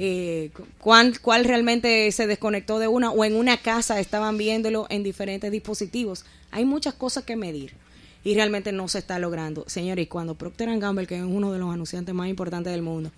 Eh, 0.00 0.50
cuál, 0.78 1.20
cuál 1.20 1.44
realmente 1.44 2.10
se 2.12 2.28
desconectó 2.28 2.78
de 2.78 2.86
una 2.86 3.10
o 3.10 3.24
en 3.24 3.34
una 3.34 3.56
casa 3.56 3.98
estaban 3.98 4.38
viéndolo 4.38 4.86
en 4.90 5.02
diferentes 5.02 5.50
dispositivos. 5.50 6.24
Hay 6.52 6.64
muchas 6.64 6.94
cosas 6.94 7.24
que 7.24 7.34
medir 7.34 7.74
y 8.22 8.34
realmente 8.34 8.70
no 8.70 8.86
se 8.86 8.98
está 9.00 9.18
logrando. 9.18 9.64
Señores, 9.66 10.04
y 10.04 10.06
cuando 10.06 10.36
Procter 10.36 10.76
Gamble, 10.78 11.06
que 11.06 11.16
es 11.16 11.24
uno 11.24 11.52
de 11.52 11.58
los 11.58 11.72
anunciantes 11.72 12.14
más 12.14 12.28
importantes 12.28 12.72
del 12.72 12.82
mundo, 12.82 13.10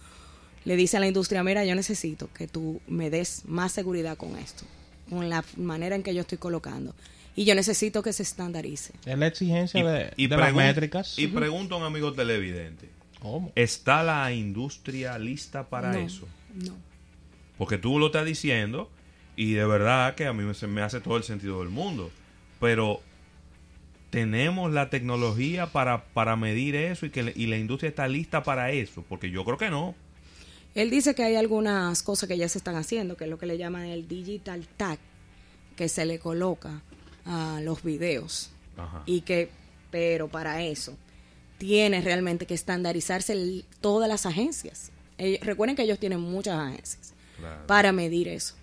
le 0.64 0.76
dice 0.76 0.96
a 0.96 1.00
la 1.00 1.06
industria, 1.06 1.42
mira, 1.42 1.64
yo 1.66 1.74
necesito 1.74 2.30
que 2.32 2.48
tú 2.48 2.80
me 2.86 3.10
des 3.10 3.42
más 3.44 3.72
seguridad 3.72 4.16
con 4.16 4.36
esto, 4.38 4.64
con 5.10 5.28
la 5.28 5.44
manera 5.56 5.96
en 5.96 6.02
que 6.02 6.14
yo 6.14 6.22
estoy 6.22 6.38
colocando. 6.38 6.94
Y 7.36 7.44
yo 7.44 7.54
necesito 7.54 8.02
que 8.02 8.12
se 8.12 8.22
estandarice. 8.22 8.92
Es 9.04 9.18
la 9.18 9.26
exigencia 9.26 9.84
de, 9.84 10.12
las 10.16 10.54
métricas. 10.54 11.18
Y 11.18 11.28
pregunto 11.28 11.74
a 11.74 11.78
un 11.78 11.84
amigo 11.84 12.12
televidente, 12.12 12.88
¿está 13.54 14.02
la 14.02 14.32
industria 14.32 15.18
lista 15.18 15.68
para 15.68 15.98
eso? 15.98 16.26
No. 16.54 16.76
Porque 17.58 17.78
tú 17.78 17.98
lo 17.98 18.06
estás 18.06 18.24
diciendo 18.24 18.90
y 19.36 19.52
de 19.52 19.64
verdad 19.64 20.14
que 20.14 20.26
a 20.26 20.32
mí 20.32 20.44
me, 20.44 20.68
me 20.68 20.82
hace 20.82 21.00
todo 21.00 21.16
el 21.16 21.24
sentido 21.24 21.60
del 21.60 21.68
mundo. 21.68 22.10
Pero 22.58 23.00
tenemos 24.10 24.72
la 24.72 24.90
tecnología 24.90 25.66
para, 25.66 26.04
para 26.06 26.36
medir 26.36 26.74
eso 26.74 27.06
y 27.06 27.10
que 27.10 27.32
y 27.34 27.46
la 27.46 27.56
industria 27.56 27.88
está 27.88 28.08
lista 28.08 28.42
para 28.42 28.70
eso, 28.72 29.04
porque 29.08 29.30
yo 29.30 29.44
creo 29.44 29.56
que 29.56 29.70
no. 29.70 29.94
Él 30.74 30.90
dice 30.90 31.14
que 31.14 31.24
hay 31.24 31.36
algunas 31.36 32.02
cosas 32.02 32.28
que 32.28 32.36
ya 32.36 32.48
se 32.48 32.58
están 32.58 32.76
haciendo, 32.76 33.16
que 33.16 33.24
es 33.24 33.30
lo 33.30 33.38
que 33.38 33.46
le 33.46 33.58
llaman 33.58 33.86
el 33.86 34.06
digital 34.06 34.66
tag, 34.76 34.98
que 35.76 35.88
se 35.88 36.04
le 36.04 36.18
coloca 36.18 36.82
a 37.24 37.60
los 37.62 37.82
videos. 37.82 38.50
Y 39.04 39.22
que, 39.22 39.50
pero 39.90 40.28
para 40.28 40.62
eso, 40.62 40.96
tiene 41.58 42.00
realmente 42.00 42.46
que 42.46 42.54
estandarizarse 42.54 43.64
todas 43.80 44.08
las 44.08 44.26
agencias. 44.26 44.90
Recuerden 45.42 45.76
que 45.76 45.82
ellos 45.82 45.98
tienen 45.98 46.20
muchas 46.20 46.58
agencias 46.58 47.14
para 47.66 47.92
medir 47.92 48.28
eso. 48.28 48.54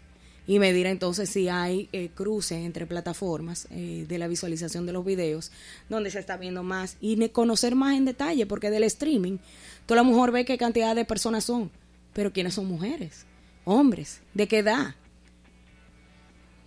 Y 0.49 0.59
medir 0.59 0.85
entonces 0.85 1.29
si 1.29 1.49
hay 1.49 1.89
eh, 1.91 2.09
cruces 2.15 2.59
entre 2.59 2.85
plataformas 2.85 3.67
eh, 3.69 4.05
de 4.07 4.17
la 4.17 4.29
visualización 4.29 4.85
de 4.85 4.93
los 4.93 5.03
videos, 5.03 5.51
donde 5.89 6.09
se 6.09 6.19
está 6.19 6.37
viendo 6.37 6.63
más 6.63 6.95
y 7.01 7.27
conocer 7.29 7.75
más 7.75 7.97
en 7.97 8.05
detalle, 8.05 8.45
porque 8.45 8.69
del 8.69 8.83
streaming, 8.83 9.39
tú 9.85 9.93
a 9.93 9.97
lo 9.97 10.05
mejor 10.05 10.31
ves 10.31 10.45
qué 10.45 10.57
cantidad 10.57 10.95
de 10.95 11.03
personas 11.03 11.43
son 11.43 11.69
pero 12.17 12.33
¿quiénes 12.33 12.55
son 12.55 12.65
mujeres? 12.65 13.27
Hombres, 13.63 14.21
¿de 14.33 14.47
qué 14.47 14.57
edad? 14.57 14.95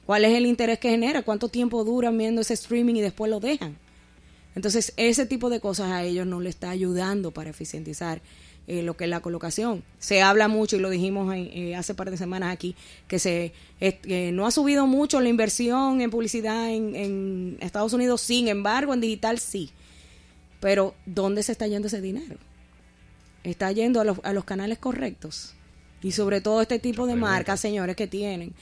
¿Cuál 0.06 0.24
es 0.24 0.32
el 0.36 0.46
interés 0.46 0.78
que 0.78 0.90
genera? 0.90 1.22
¿Cuánto 1.22 1.48
tiempo 1.48 1.82
duran 1.82 2.16
viendo 2.16 2.40
ese 2.40 2.54
streaming 2.54 2.94
y 2.94 3.00
después 3.00 3.28
lo 3.28 3.40
dejan? 3.40 3.76
Entonces, 4.54 4.92
ese 4.96 5.26
tipo 5.26 5.50
de 5.50 5.58
cosas 5.58 5.90
a 5.90 6.04
ellos 6.04 6.24
no 6.24 6.40
le 6.40 6.50
está 6.50 6.70
ayudando 6.70 7.32
para 7.32 7.50
eficientizar 7.50 8.22
eh, 8.66 8.82
lo 8.82 8.96
que 8.96 9.04
es 9.04 9.10
la 9.10 9.20
colocación. 9.20 9.82
Se 9.98 10.22
habla 10.22 10.48
mucho, 10.48 10.76
y 10.76 10.80
lo 10.80 10.90
dijimos 10.90 11.34
eh, 11.36 11.74
hace 11.76 11.94
par 11.94 12.10
de 12.10 12.16
semanas 12.16 12.52
aquí, 12.52 12.74
que 13.08 13.18
se 13.18 13.52
no 14.32 14.46
ha 14.46 14.50
subido 14.50 14.86
mucho 14.86 15.20
la 15.20 15.28
inversión 15.28 16.00
en 16.00 16.10
publicidad 16.10 16.70
en, 16.70 16.94
en 16.94 17.58
Estados 17.60 17.92
Unidos, 17.92 18.20
sin 18.20 18.48
embargo, 18.48 18.94
en 18.94 19.00
digital 19.00 19.38
sí. 19.38 19.70
Pero, 20.60 20.94
¿dónde 21.06 21.42
se 21.42 21.52
está 21.52 21.66
yendo 21.66 21.88
ese 21.88 22.00
dinero? 22.00 22.36
está 23.44 23.72
yendo 23.72 24.00
a 24.00 24.04
los, 24.04 24.18
a 24.22 24.32
los 24.32 24.44
canales 24.44 24.78
correctos. 24.78 25.54
Y 26.02 26.12
sobre 26.12 26.40
todo 26.40 26.62
este 26.62 26.78
tipo 26.78 27.06
de 27.06 27.14
marcas, 27.14 27.60
señores, 27.60 27.96
que 27.96 28.06
tienen 28.06 28.54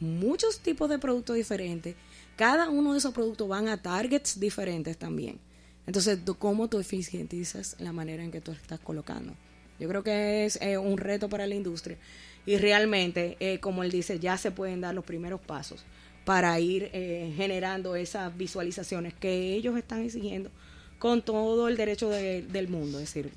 muchos 0.00 0.60
tipos 0.60 0.88
de 0.88 0.98
productos 0.98 1.36
diferentes. 1.36 1.94
Cada 2.36 2.68
uno 2.68 2.92
de 2.92 2.98
esos 2.98 3.12
productos 3.12 3.48
van 3.48 3.68
a 3.68 3.80
targets 3.80 4.40
diferentes 4.40 4.96
también. 4.96 5.38
Entonces, 5.86 6.18
¿cómo 6.38 6.68
tú 6.68 6.78
eficientizas 6.78 7.76
la 7.78 7.92
manera 7.92 8.24
en 8.24 8.30
que 8.30 8.40
tú 8.40 8.52
estás 8.52 8.80
colocando? 8.80 9.34
Yo 9.78 9.88
creo 9.88 10.02
que 10.02 10.44
es 10.44 10.58
eh, 10.60 10.78
un 10.78 10.98
reto 10.98 11.28
para 11.28 11.46
la 11.46 11.54
industria. 11.54 11.96
Y 12.44 12.56
realmente, 12.58 13.36
eh, 13.40 13.58
como 13.58 13.82
él 13.82 13.90
dice, 13.90 14.18
ya 14.18 14.36
se 14.36 14.50
pueden 14.50 14.80
dar 14.80 14.94
los 14.94 15.04
primeros 15.04 15.40
pasos 15.40 15.84
para 16.24 16.58
ir 16.58 16.90
eh, 16.92 17.32
generando 17.36 17.96
esas 17.96 18.36
visualizaciones 18.36 19.14
que 19.14 19.54
ellos 19.54 19.76
están 19.76 20.02
exigiendo 20.02 20.50
con 20.98 21.22
todo 21.22 21.68
el 21.68 21.76
derecho 21.76 22.08
del 22.08 22.68
mundo. 22.68 22.98
Es 22.98 23.12
decir, 23.12 23.30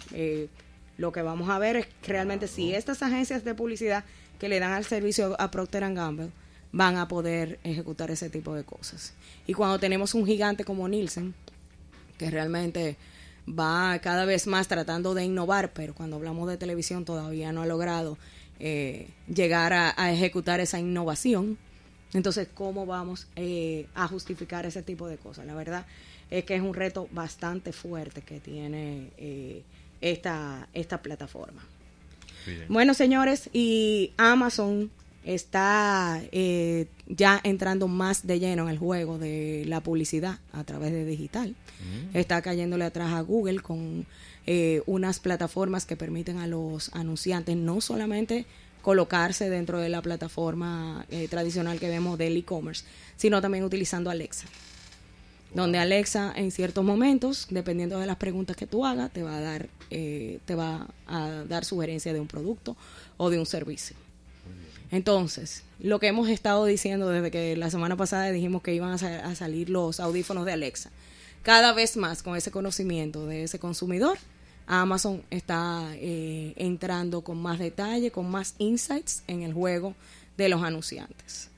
lo 0.98 1.12
que 1.12 1.22
vamos 1.22 1.50
a 1.50 1.60
ver 1.60 1.76
es 1.76 1.88
realmente 2.08 2.48
si 2.48 2.74
estas 2.74 3.04
agencias 3.04 3.44
de 3.44 3.54
publicidad 3.54 4.06
que 4.40 4.50
le 4.50 4.60
dan 4.60 4.72
al 4.72 4.86
servicio 4.86 5.36
a 5.40 5.52
Procter 5.52 5.94
Gamble 5.94 6.30
van 6.72 6.98
a 6.98 7.08
poder 7.08 7.60
ejecutar 7.64 8.12
ese 8.12 8.30
tipo 8.30 8.56
de 8.56 8.64
cosas. 8.64 9.14
Y 9.46 9.54
cuando 9.54 9.78
tenemos 9.80 10.14
un 10.14 10.26
gigante 10.26 10.64
como 10.64 10.88
Nielsen, 10.88 11.34
que 12.18 12.30
realmente 12.30 12.98
va 13.58 14.00
cada 14.00 14.26
vez 14.26 14.48
más 14.48 14.68
tratando 14.68 15.14
de 15.14 15.24
innovar, 15.26 15.72
pero 15.74 15.94
cuando 15.94 16.18
hablamos 16.18 16.50
de 16.50 16.58
televisión 16.58 17.06
todavía 17.06 17.52
no 17.52 17.62
ha 17.62 17.66
logrado 17.66 18.18
eh, 18.60 19.08
llegar 19.34 19.74
a, 19.74 20.12
ejecutar 20.12 20.60
esa 20.60 20.80
innovación. 20.80 21.58
Entonces, 22.14 22.48
¿cómo 22.54 22.86
vamos 22.86 23.28
eh, 23.36 23.88
a 23.96 24.08
justificar 24.08 24.66
ese 24.66 24.82
tipo 24.82 25.08
de 25.08 25.18
cosas? 25.18 25.46
La 25.46 25.56
verdad 25.56 25.86
es 26.30 26.44
que 26.44 26.56
es 26.56 26.62
un 26.62 26.74
reto 26.74 27.08
bastante 27.12 27.72
fuerte 27.72 28.22
que 28.22 28.40
tiene 28.40 29.12
eh, 29.18 29.64
esta, 30.02 30.68
esta 30.74 31.02
plataforma. 31.02 31.64
Bueno, 32.68 32.96
señores, 32.96 33.50
y 33.54 34.14
Amazon 34.18 34.90
está 35.24 36.22
eh, 36.32 36.88
ya 37.08 37.40
entrando 37.44 37.88
más 37.88 38.26
de 38.26 38.40
lleno 38.40 38.64
en 38.64 38.70
el 38.70 38.78
juego 38.78 39.18
de 39.18 39.64
la 39.68 39.82
publicidad 39.82 40.40
a 40.54 40.64
través 40.64 40.92
de 40.92 41.06
digital. 41.06 41.50
Mm. 41.50 42.18
Está 42.18 42.42
cayéndole 42.42 42.86
atrás 42.86 43.14
a 43.14 43.22
Google 43.22 43.60
con 43.60 44.06
eh, 44.48 44.82
unas 44.86 45.20
plataformas 45.20 45.86
que 45.86 45.96
permiten 45.96 46.38
a 46.38 46.48
los 46.48 46.94
anunciantes 46.94 47.56
no 47.56 47.82
solamente 47.82 48.46
colocarse 48.82 49.50
dentro 49.50 49.80
de 49.80 49.90
la 49.90 50.02
plataforma 50.02 51.06
eh, 51.10 51.28
tradicional 51.28 51.80
que 51.80 51.90
vemos 51.90 52.18
del 52.18 52.38
e-commerce, 52.38 52.86
sino 53.18 53.42
también 53.42 53.64
utilizando 53.64 54.10
Alexa 54.10 54.48
donde 55.54 55.80
Alexa 55.80 56.32
en 56.36 56.52
ciertos 56.52 56.84
momentos, 56.84 57.48
dependiendo 57.50 58.00
de 58.00 58.06
las 58.06 58.18
preguntas 58.18 58.56
que 58.56 58.68
tú 58.68 58.86
hagas, 58.86 59.12
te 59.12 59.24
va 59.24 59.38
a 59.38 59.42
dar, 59.42 59.70
eh, 59.90 60.40
te 60.46 60.56
va 60.56 60.88
a 61.08 61.44
dar 61.48 61.66
sugerencia 61.66 62.14
de 62.14 62.20
un 62.20 62.28
producto 62.28 62.76
o 63.18 63.30
de 63.30 63.40
un 63.40 63.46
servicio. 63.46 63.96
Entonces, 64.92 65.64
lo 65.80 66.00
que 66.00 66.08
hemos 66.08 66.30
estado 66.30 66.66
diciendo 66.66 67.10
desde 67.10 67.32
que 67.32 67.56
la 67.56 67.70
semana 67.70 67.96
pasada 67.96 68.32
dijimos 68.32 68.62
que 68.62 68.74
iban 68.74 68.92
a, 68.92 69.36
salir 69.36 69.70
los 69.70 70.00
audífonos 70.00 70.46
de 70.46 70.54
Alexa, 70.54 70.90
cada 71.44 71.74
vez 71.74 71.96
más 71.96 72.24
con 72.24 72.36
ese 72.36 72.52
conocimiento 72.52 73.28
de 73.28 73.44
ese 73.44 73.60
consumidor, 73.60 74.18
Amazon 74.68 75.24
está 75.30 75.90
eh, 75.96 76.54
entrando 76.58 77.22
con 77.22 77.42
más 77.42 77.60
detalle, 77.60 78.12
con 78.12 78.30
más 78.30 78.56
insights 78.58 79.24
en 79.28 79.44
el 79.44 79.54
juego 79.54 79.96
de 80.38 80.50
los 80.50 80.64
anunciantes. 80.64 81.50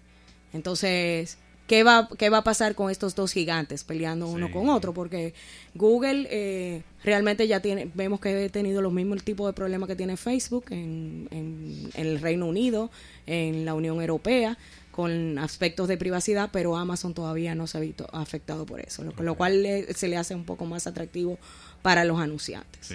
Entonces, 0.54 1.38
¿qué 1.68 1.84
va, 1.84 2.10
qué 2.18 2.30
va 2.30 2.40
a 2.40 2.44
pasar 2.44 2.76
con 2.76 2.92
estos 2.92 3.16
dos 3.16 3.32
gigantes 3.32 3.84
peleando 3.84 4.28
uno 4.28 4.52
con 4.52 4.70
otro? 4.70 4.94
Porque 4.94 5.34
Google 5.74 6.28
eh, 6.30 6.84
realmente 7.04 7.48
ya 7.48 7.62
tiene, 7.62 7.90
vemos 7.94 8.20
que 8.20 8.46
ha 8.46 8.50
tenido 8.50 8.82
los 8.82 8.92
mismos 8.92 9.24
tipos 9.24 9.48
de 9.48 9.54
problemas 9.54 9.88
que 9.88 9.96
tiene 9.96 10.18
Facebook 10.18 10.66
en, 10.70 11.28
en, 11.32 11.90
el 11.94 12.20
Reino 12.20 12.48
Unido, 12.48 12.92
en 13.26 13.66
la 13.66 13.74
Unión 13.74 14.02
Europea 14.02 14.58
con 14.92 15.40
aspectos 15.40 15.88
de 15.88 15.96
privacidad, 15.96 16.50
pero 16.52 16.76
Amazon 16.76 17.14
todavía 17.14 17.56
no 17.56 17.66
se 17.66 17.78
ha 17.78 17.82
visto 17.82 18.10
afectado 18.12 18.66
por 18.66 18.82
eso, 18.82 19.06
lo, 19.06 19.14
lo 19.24 19.36
cual 19.36 19.66
se 19.96 20.10
le 20.10 20.18
hace 20.18 20.36
un 20.36 20.44
poco 20.44 20.66
más 20.66 20.86
atractivo 20.86 21.40
para 21.82 22.04
los 22.04 22.20
anunciantes. 22.20 22.94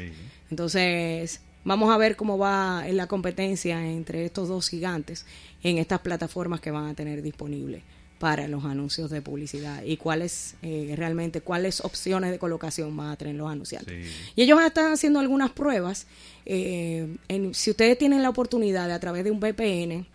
Entonces, 0.50 1.40
vamos 1.64 1.90
a 1.90 1.96
ver 1.96 2.16
cómo 2.16 2.36
va 2.36 2.84
la 2.90 3.06
competencia 3.06 3.82
entre 3.90 4.26
estos 4.26 4.48
dos 4.48 4.68
gigantes 4.68 5.24
en 5.62 5.78
estas 5.78 6.00
plataformas 6.00 6.60
que 6.60 6.70
van 6.70 6.88
a 6.88 6.94
tener 6.94 7.22
disponibles 7.22 7.82
para 8.18 8.48
los 8.48 8.64
anuncios 8.64 9.10
de 9.10 9.20
publicidad 9.20 9.82
y 9.82 9.98
cuáles 9.98 10.54
eh, 10.62 10.94
realmente 10.96 11.42
cuáles 11.42 11.80
opciones 11.80 12.30
de 12.30 12.38
colocación 12.38 12.96
van 12.96 13.10
a 13.10 13.16
tener 13.16 13.34
los 13.34 13.50
anunciantes. 13.50 14.06
Y 14.34 14.42
ellos 14.42 14.60
están 14.62 14.92
haciendo 14.92 15.20
algunas 15.20 15.50
pruebas. 15.50 16.06
Eh, 16.46 17.16
en, 17.28 17.54
si 17.54 17.70
ustedes 17.70 17.98
tienen 17.98 18.22
la 18.22 18.30
oportunidad 18.30 18.88
de 18.88 18.94
a 18.94 19.00
través 19.00 19.24
de 19.24 19.30
un 19.30 19.40
VPN 19.40 20.06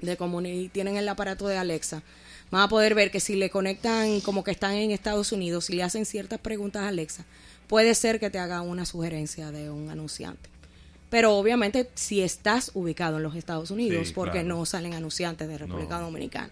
de 0.00 0.48
y 0.48 0.68
tienen 0.68 0.96
el 0.96 1.08
aparato 1.08 1.46
de 1.46 1.56
Alexa, 1.56 2.02
van 2.50 2.62
a 2.62 2.68
poder 2.68 2.94
ver 2.94 3.10
que 3.10 3.20
si 3.20 3.36
le 3.36 3.50
conectan 3.50 4.20
como 4.20 4.42
que 4.42 4.50
están 4.50 4.74
en 4.74 4.90
Estados 4.90 5.32
Unidos 5.32 5.70
y 5.70 5.74
le 5.74 5.82
hacen 5.82 6.06
ciertas 6.06 6.40
preguntas 6.40 6.82
a 6.82 6.88
Alexa, 6.88 7.24
puede 7.68 7.94
ser 7.94 8.18
que 8.18 8.30
te 8.30 8.38
haga 8.38 8.62
una 8.62 8.84
sugerencia 8.84 9.52
de 9.52 9.70
un 9.70 9.90
anunciante. 9.90 10.48
Pero 11.10 11.36
obviamente 11.36 11.88
si 11.94 12.20
estás 12.20 12.72
ubicado 12.74 13.16
en 13.16 13.22
los 13.22 13.34
Estados 13.34 13.70
Unidos, 13.70 14.12
porque 14.12 14.42
no 14.42 14.64
salen 14.66 14.94
anunciantes 14.94 15.48
de 15.48 15.56
República 15.56 15.98
Dominicana. 15.98 16.50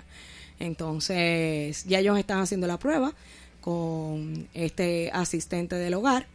Entonces, 0.58 1.84
ya 1.84 1.98
ellos 1.98 2.18
están 2.18 2.40
haciendo 2.40 2.66
la 2.66 2.78
prueba 2.78 3.12
con 3.60 4.48
este 4.54 5.10
asistente 5.12 5.74
del 5.76 5.94
hogar. 5.94 6.26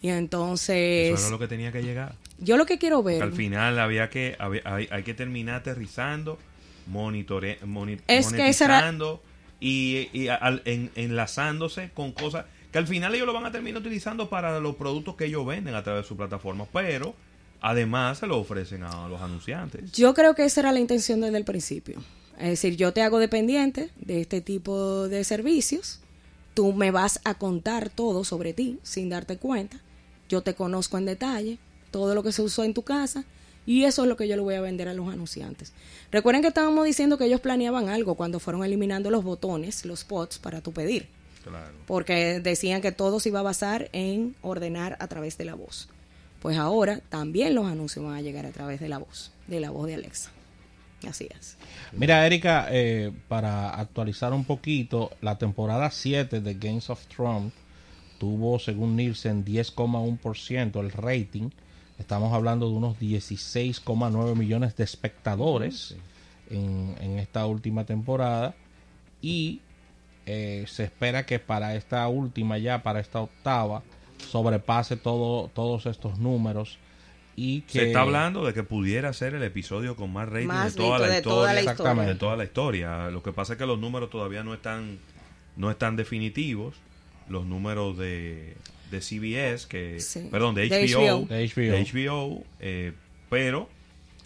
Y 0.00 0.10
entonces... 0.10 1.14
Eso 1.14 1.22
era 1.22 1.30
lo 1.30 1.38
que 1.38 1.48
tenía 1.48 1.72
que 1.72 1.82
llegar. 1.82 2.14
Yo 2.38 2.56
lo 2.56 2.66
que 2.66 2.78
quiero 2.78 3.02
ver... 3.02 3.22
al 3.22 3.32
final 3.32 3.78
había 3.78 4.10
que, 4.10 4.36
hay, 4.64 5.02
que 5.02 5.14
terminar 5.14 5.56
aterrizando, 5.56 6.38
monitore, 6.86 7.58
es 7.60 7.66
monitoreando 7.66 9.20
y, 9.60 10.08
enlazándose 10.94 11.90
con 11.92 12.12
cosas 12.12 12.44
que 12.70 12.78
al 12.78 12.86
final 12.86 13.14
ellos 13.14 13.26
lo 13.26 13.32
van 13.32 13.46
a 13.46 13.50
terminar 13.50 13.80
utilizando 13.80 14.28
para 14.28 14.60
los 14.60 14.76
productos 14.76 15.16
que 15.16 15.24
ellos 15.24 15.44
venden 15.46 15.74
a 15.74 15.82
través 15.82 16.04
de 16.04 16.08
su 16.08 16.16
plataforma, 16.16 16.66
pero 16.72 17.14
además 17.60 18.18
se 18.18 18.26
lo 18.26 18.38
ofrecen 18.38 18.82
a 18.82 19.08
los 19.08 19.20
anunciantes. 19.20 19.90
Yo 19.92 20.14
creo 20.14 20.34
que 20.34 20.44
esa 20.44 20.60
era 20.60 20.72
la 20.72 20.78
intención 20.78 21.20
desde 21.20 21.38
el 21.38 21.44
principio. 21.44 22.00
Es 22.38 22.50
decir, 22.50 22.76
yo 22.76 22.92
te 22.92 23.02
hago 23.02 23.18
dependiente 23.18 23.90
de 23.96 24.20
este 24.20 24.40
tipo 24.40 25.08
de 25.08 25.24
servicios, 25.24 25.98
tú 26.54 26.72
me 26.72 26.90
vas 26.90 27.20
a 27.24 27.34
contar 27.34 27.90
todo 27.90 28.22
sobre 28.24 28.52
ti 28.52 28.78
sin 28.82 29.08
darte 29.08 29.38
cuenta, 29.38 29.80
yo 30.28 30.42
te 30.42 30.54
conozco 30.54 30.98
en 30.98 31.04
detalle, 31.04 31.58
todo 31.90 32.14
lo 32.14 32.22
que 32.22 32.32
se 32.32 32.42
usó 32.42 32.62
en 32.62 32.74
tu 32.74 32.82
casa, 32.82 33.24
y 33.66 33.84
eso 33.84 34.02
es 34.02 34.08
lo 34.08 34.16
que 34.16 34.28
yo 34.28 34.36
le 34.36 34.42
voy 34.42 34.54
a 34.54 34.60
vender 34.60 34.88
a 34.88 34.94
los 34.94 35.12
anunciantes. 35.12 35.72
Recuerden 36.12 36.42
que 36.42 36.48
estábamos 36.48 36.84
diciendo 36.84 37.18
que 37.18 37.26
ellos 37.26 37.40
planeaban 37.40 37.88
algo 37.88 38.14
cuando 38.14 38.40
fueron 38.40 38.64
eliminando 38.64 39.10
los 39.10 39.24
botones, 39.24 39.84
los 39.84 40.00
spots 40.00 40.38
para 40.38 40.60
tu 40.60 40.72
pedir. 40.72 41.08
Claro. 41.42 41.74
Porque 41.86 42.40
decían 42.40 42.80
que 42.80 42.92
todo 42.92 43.20
se 43.20 43.30
iba 43.30 43.40
a 43.40 43.42
basar 43.42 43.90
en 43.92 44.36
ordenar 44.42 44.96
a 45.00 45.08
través 45.08 45.36
de 45.38 45.44
la 45.44 45.54
voz. 45.54 45.88
Pues 46.40 46.56
ahora 46.56 47.00
también 47.08 47.54
los 47.54 47.66
anuncios 47.66 48.04
van 48.04 48.14
a 48.14 48.22
llegar 48.22 48.46
a 48.46 48.52
través 48.52 48.80
de 48.80 48.88
la 48.88 48.98
voz, 48.98 49.32
de 49.48 49.60
la 49.60 49.70
voz 49.70 49.86
de 49.86 49.94
Alexa. 49.94 50.30
Así 51.06 51.28
es. 51.38 51.56
Mira, 51.92 52.26
Erika, 52.26 52.66
eh, 52.70 53.12
para 53.28 53.70
actualizar 53.70 54.32
un 54.32 54.44
poquito, 54.44 55.10
la 55.20 55.38
temporada 55.38 55.90
7 55.90 56.40
de 56.40 56.54
Games 56.54 56.90
of 56.90 57.06
Thrones 57.06 57.52
tuvo, 58.18 58.58
según 58.58 58.96
Nielsen, 58.96 59.44
10,1% 59.44 60.80
el 60.80 60.90
rating. 60.90 61.50
Estamos 61.98 62.32
hablando 62.32 62.68
de 62.68 62.74
unos 62.74 62.98
16,9 62.98 64.34
millones 64.34 64.76
de 64.76 64.84
espectadores 64.84 65.96
en, 66.50 66.96
en 67.00 67.18
esta 67.18 67.46
última 67.46 67.84
temporada. 67.84 68.54
Y 69.22 69.60
eh, 70.30 70.64
se 70.66 70.84
espera 70.84 71.24
que 71.24 71.38
para 71.38 71.74
esta 71.74 72.06
última 72.08 72.58
ya, 72.58 72.82
para 72.82 73.00
esta 73.00 73.22
octava, 73.22 73.82
sobrepase 74.30 74.96
todo, 74.96 75.48
todos 75.48 75.86
estos 75.86 76.18
números. 76.18 76.78
Y 77.40 77.60
que... 77.60 77.78
Se 77.78 77.86
está 77.86 78.00
hablando 78.00 78.44
de 78.44 78.52
que 78.52 78.64
pudiera 78.64 79.12
ser 79.12 79.34
el 79.34 79.44
episodio 79.44 79.94
con 79.94 80.12
más 80.12 80.28
rating 80.28 80.48
Más 80.48 80.74
de, 80.74 80.80
toda 80.82 80.98
la, 80.98 81.06
de 81.06 81.16
historia, 81.18 81.22
toda 81.22 81.52
la 81.54 81.60
Exactamente. 81.60 82.12
de 82.14 82.18
toda 82.18 82.36
la 82.36 82.44
historia. 82.44 83.10
Lo 83.10 83.22
que 83.22 83.32
pasa 83.32 83.52
es 83.52 83.58
que 83.60 83.66
los 83.66 83.78
números 83.78 84.10
todavía 84.10 84.42
no 84.42 84.54
están 84.54 84.98
no 85.56 85.70
están 85.70 85.94
definitivos. 85.94 86.74
Los 87.28 87.46
números 87.46 87.96
de, 87.96 88.56
de 88.90 89.00
CBS, 89.00 89.68
que 89.68 90.00
Sí. 90.00 90.26
perdón, 90.30 90.56
de 90.56 90.68
De 90.68 90.86
HBO, 90.88 91.20
HBO. 91.20 91.26
De 91.26 91.46
HBO. 91.46 91.72
de 91.72 91.84
HBO, 91.84 92.44
eh, 92.58 92.92
pero 93.30 93.68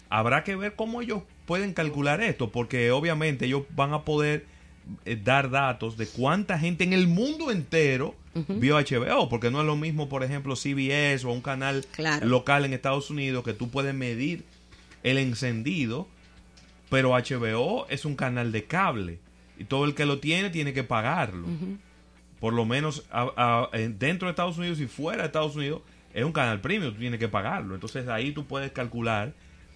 habrá 0.09 0.43
que 0.43 0.55
ver 0.55 0.73
cómo 0.75 1.01
ellos 1.01 1.21
pueden 1.45 1.73
calcular 1.73 2.19
esto, 2.21 2.49
porque 2.51 2.89
obviamente 2.91 3.45
ellos 3.45 3.63
van 3.75 3.93
a 3.93 4.03
poder 4.03 4.45
eh, 5.05 5.19
dar 5.21 5.49
datos 5.49 5.97
de 5.97 6.07
cuánta 6.07 6.59
gente 6.59 6.83
en 6.83 6.93
el 6.93 7.07
mundo 7.07 7.51
entero 7.51 8.15
vio 8.49 8.77
HBO, 8.79 9.29
porque 9.29 9.51
no 9.51 9.59
es 9.61 9.65
lo 9.67 9.75
mismo, 9.75 10.09
por 10.09 10.23
ejemplo, 10.23 10.55
CBS 10.55 11.23
o 11.27 11.31
un 11.31 11.41
canal 11.41 11.85
Claro. 11.91 12.25
local 12.25 12.65
en 12.65 12.73
Estados 12.73 13.09
Unidos 13.11 13.43
que 13.43 13.53
tú 13.53 13.69
puedes 13.69 13.93
medir 13.93 14.43
el 15.03 15.17
encendido, 15.19 16.07
pero 16.89 17.11
HBO 17.15 17.85
es 17.89 18.05
un 18.05 18.15
canal 18.15 18.51
de 18.51 18.63
cable 18.65 19.19
y 19.59 19.65
todo 19.65 19.85
el 19.85 19.93
que 19.93 20.05
lo 20.05 20.19
tiene 20.19 20.49
tiene 20.49 20.73
que 20.73 20.83
pagarlo. 20.83 21.47
Por 22.39 22.53
lo 22.53 22.65
menos 22.65 23.05
a- 23.11 23.69
a- 23.71 23.77
en- 23.77 23.97
dentro 23.99 24.27
de 24.27 24.31
Estados 24.31 24.57
Unidos 24.57 24.79
y 24.79 24.87
fuera 24.87 25.21
de 25.21 25.27
Estados 25.27 25.55
Unidos 25.55 25.81
es 26.13 26.23
un 26.25 26.31
canal 26.33 26.59
premium, 26.59 26.91
tú 26.93 26.99
tienes 26.99 27.19
que 27.19 27.27
pagarlo. 27.29 27.73
Entonces 27.75 28.07
ahí 28.07 28.31
tú 28.31 28.45
puedes 28.45 28.71
calcular 28.71 29.33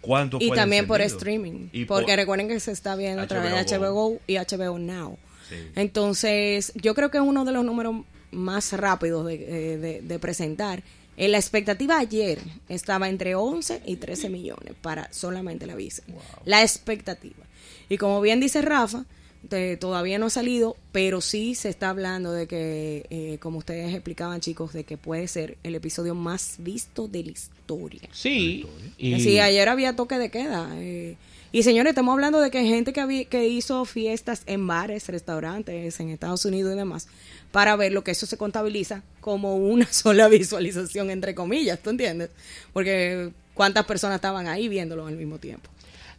cuánto 0.08 0.38
Y 0.42 0.50
también 0.52 0.88
por 0.88 1.02
streaming. 1.02 1.68
Y 1.72 1.86
porque 1.86 2.14
por- 2.14 2.16
recuerden 2.16 2.48
que 2.48 2.60
se 2.60 2.72
está 2.72 2.96
viendo 2.96 3.22
a 3.22 3.28
través 3.28 3.52
de 3.52 3.78
HBO 3.78 3.94
Go 3.94 4.20
y 4.26 4.38
HBO 4.38 4.80
Now. 4.80 5.18
Sí. 5.50 5.56
Entonces, 5.76 6.72
yo 6.76 6.96
creo 6.96 7.12
que 7.12 7.18
es 7.18 7.24
uno 7.24 7.46
de 7.46 7.52
los 7.52 7.64
números 7.66 7.96
más 8.32 8.72
rápidos 8.74 9.26
de, 9.28 9.36
eh, 9.36 9.78
de- 9.78 10.02
de 10.02 10.20
presentar. 10.20 10.84
En 11.18 11.32
la 11.32 11.38
expectativa 11.38 11.98
ayer 11.98 12.40
estaba 12.70 13.10
entre 13.10 13.34
11 13.36 13.82
y 13.86 13.96
13 13.96 14.30
millones 14.30 14.74
para 14.82 15.12
solamente 15.12 15.66
la 15.66 15.76
visa. 15.76 16.04
La 16.46 16.62
expectativa. 16.62 17.44
Y 17.90 17.98
como 17.98 18.22
bien 18.22 18.40
dice 18.40 18.62
Rafa, 18.62 19.06
te- 19.50 19.78
todavía 19.78 20.18
no 20.20 20.28
ha 20.28 20.30
salido, 20.30 20.76
pero 20.92 21.22
sí 21.22 21.56
se 21.56 21.70
está 21.70 21.90
hablando 21.90 22.32
de 22.32 22.48
que, 22.48 23.06
eh, 23.10 23.38
como 23.40 23.60
ustedes 23.60 23.94
explicaban 23.94 24.42
chicos, 24.42 24.74
de 24.74 24.84
que 24.84 24.98
puede 24.98 25.28
ser 25.28 25.58
el 25.64 25.76
episodio 25.76 26.16
más 26.16 26.56
visto 26.60 27.08
de 27.08 27.24
la 27.24 27.32
historia. 27.32 28.02
Sí, 28.12 28.66
y 28.98 29.20
Sí, 29.20 29.40
ayer 29.40 29.70
había 29.70 29.96
toque 29.96 30.18
de 30.18 30.30
queda. 30.30 30.70
eh, 30.76 31.16
y 31.54 31.64
señores, 31.64 31.92
estamos 31.92 32.12
hablando 32.14 32.42
de 32.42 32.52
que 32.52 32.58
hay 32.58 32.68
gente 32.68 32.92
que, 32.92 33.00
había- 33.00 33.24
que 33.26 33.48
hizo 33.48 33.86
fiestas 33.86 34.44
en 34.48 34.68
bares, 34.68 35.08
restaurantes 35.08 36.00
en 36.00 36.10
Estados 36.10 36.44
Unidos 36.44 36.74
y 36.74 36.78
demás, 36.78 37.08
para 37.54 37.76
ver 37.78 37.94
lo 37.94 38.04
que 38.04 38.12
eso 38.12 38.26
se 38.26 38.38
contabiliza 38.38 39.02
como 39.22 39.56
una 39.56 39.88
sola 39.92 40.28
visualización, 40.28 41.10
entre 41.10 41.34
comillas, 41.36 41.80
¿tú 41.80 41.90
entiendes? 41.90 42.30
Porque 42.74 43.32
cuántas 43.54 43.86
personas 43.86 44.16
estaban 44.16 44.48
ahí 44.48 44.68
viéndolo 44.68 45.08
al 45.08 45.16
mismo 45.16 45.38
tiempo. 45.40 45.70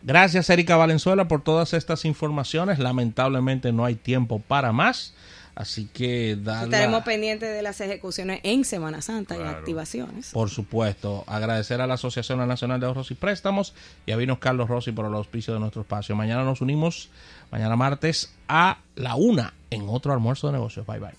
Gracias, 0.02 0.48
Erika 0.50 0.76
Valenzuela, 0.76 1.28
por 1.28 1.42
todas 1.42 1.74
estas 1.74 2.04
informaciones. 2.04 2.78
Lamentablemente 2.78 3.72
no 3.72 3.84
hay 3.84 3.94
tiempo 3.94 4.40
para 4.40 4.72
más. 4.72 5.14
Así 5.58 5.88
que 5.92 6.32
Estaremos 6.32 7.02
pendientes 7.02 7.52
de 7.52 7.62
las 7.62 7.80
ejecuciones 7.80 8.38
en 8.44 8.64
Semana 8.64 9.02
Santa 9.02 9.36
y 9.36 9.40
activaciones. 9.40 10.30
Por 10.30 10.50
supuesto, 10.50 11.24
agradecer 11.26 11.80
a 11.80 11.88
la 11.88 11.94
Asociación 11.94 12.46
Nacional 12.46 12.78
de 12.78 12.86
Ahorros 12.86 13.10
y 13.10 13.14
Préstamos 13.14 13.74
y 14.06 14.12
a 14.12 14.16
Vinos 14.16 14.38
Carlos 14.38 14.68
Rossi 14.68 14.92
por 14.92 15.06
el 15.06 15.14
auspicio 15.14 15.52
de 15.54 15.58
nuestro 15.58 15.82
espacio. 15.82 16.14
Mañana 16.14 16.44
nos 16.44 16.60
unimos, 16.60 17.10
mañana 17.50 17.74
martes, 17.74 18.32
a 18.46 18.78
la 18.94 19.16
una 19.16 19.52
en 19.70 19.88
otro 19.88 20.12
almuerzo 20.12 20.46
de 20.46 20.52
negocios. 20.52 20.86
Bye 20.86 21.00
bye. 21.00 21.14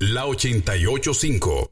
La 0.00 0.26
885 0.26 1.70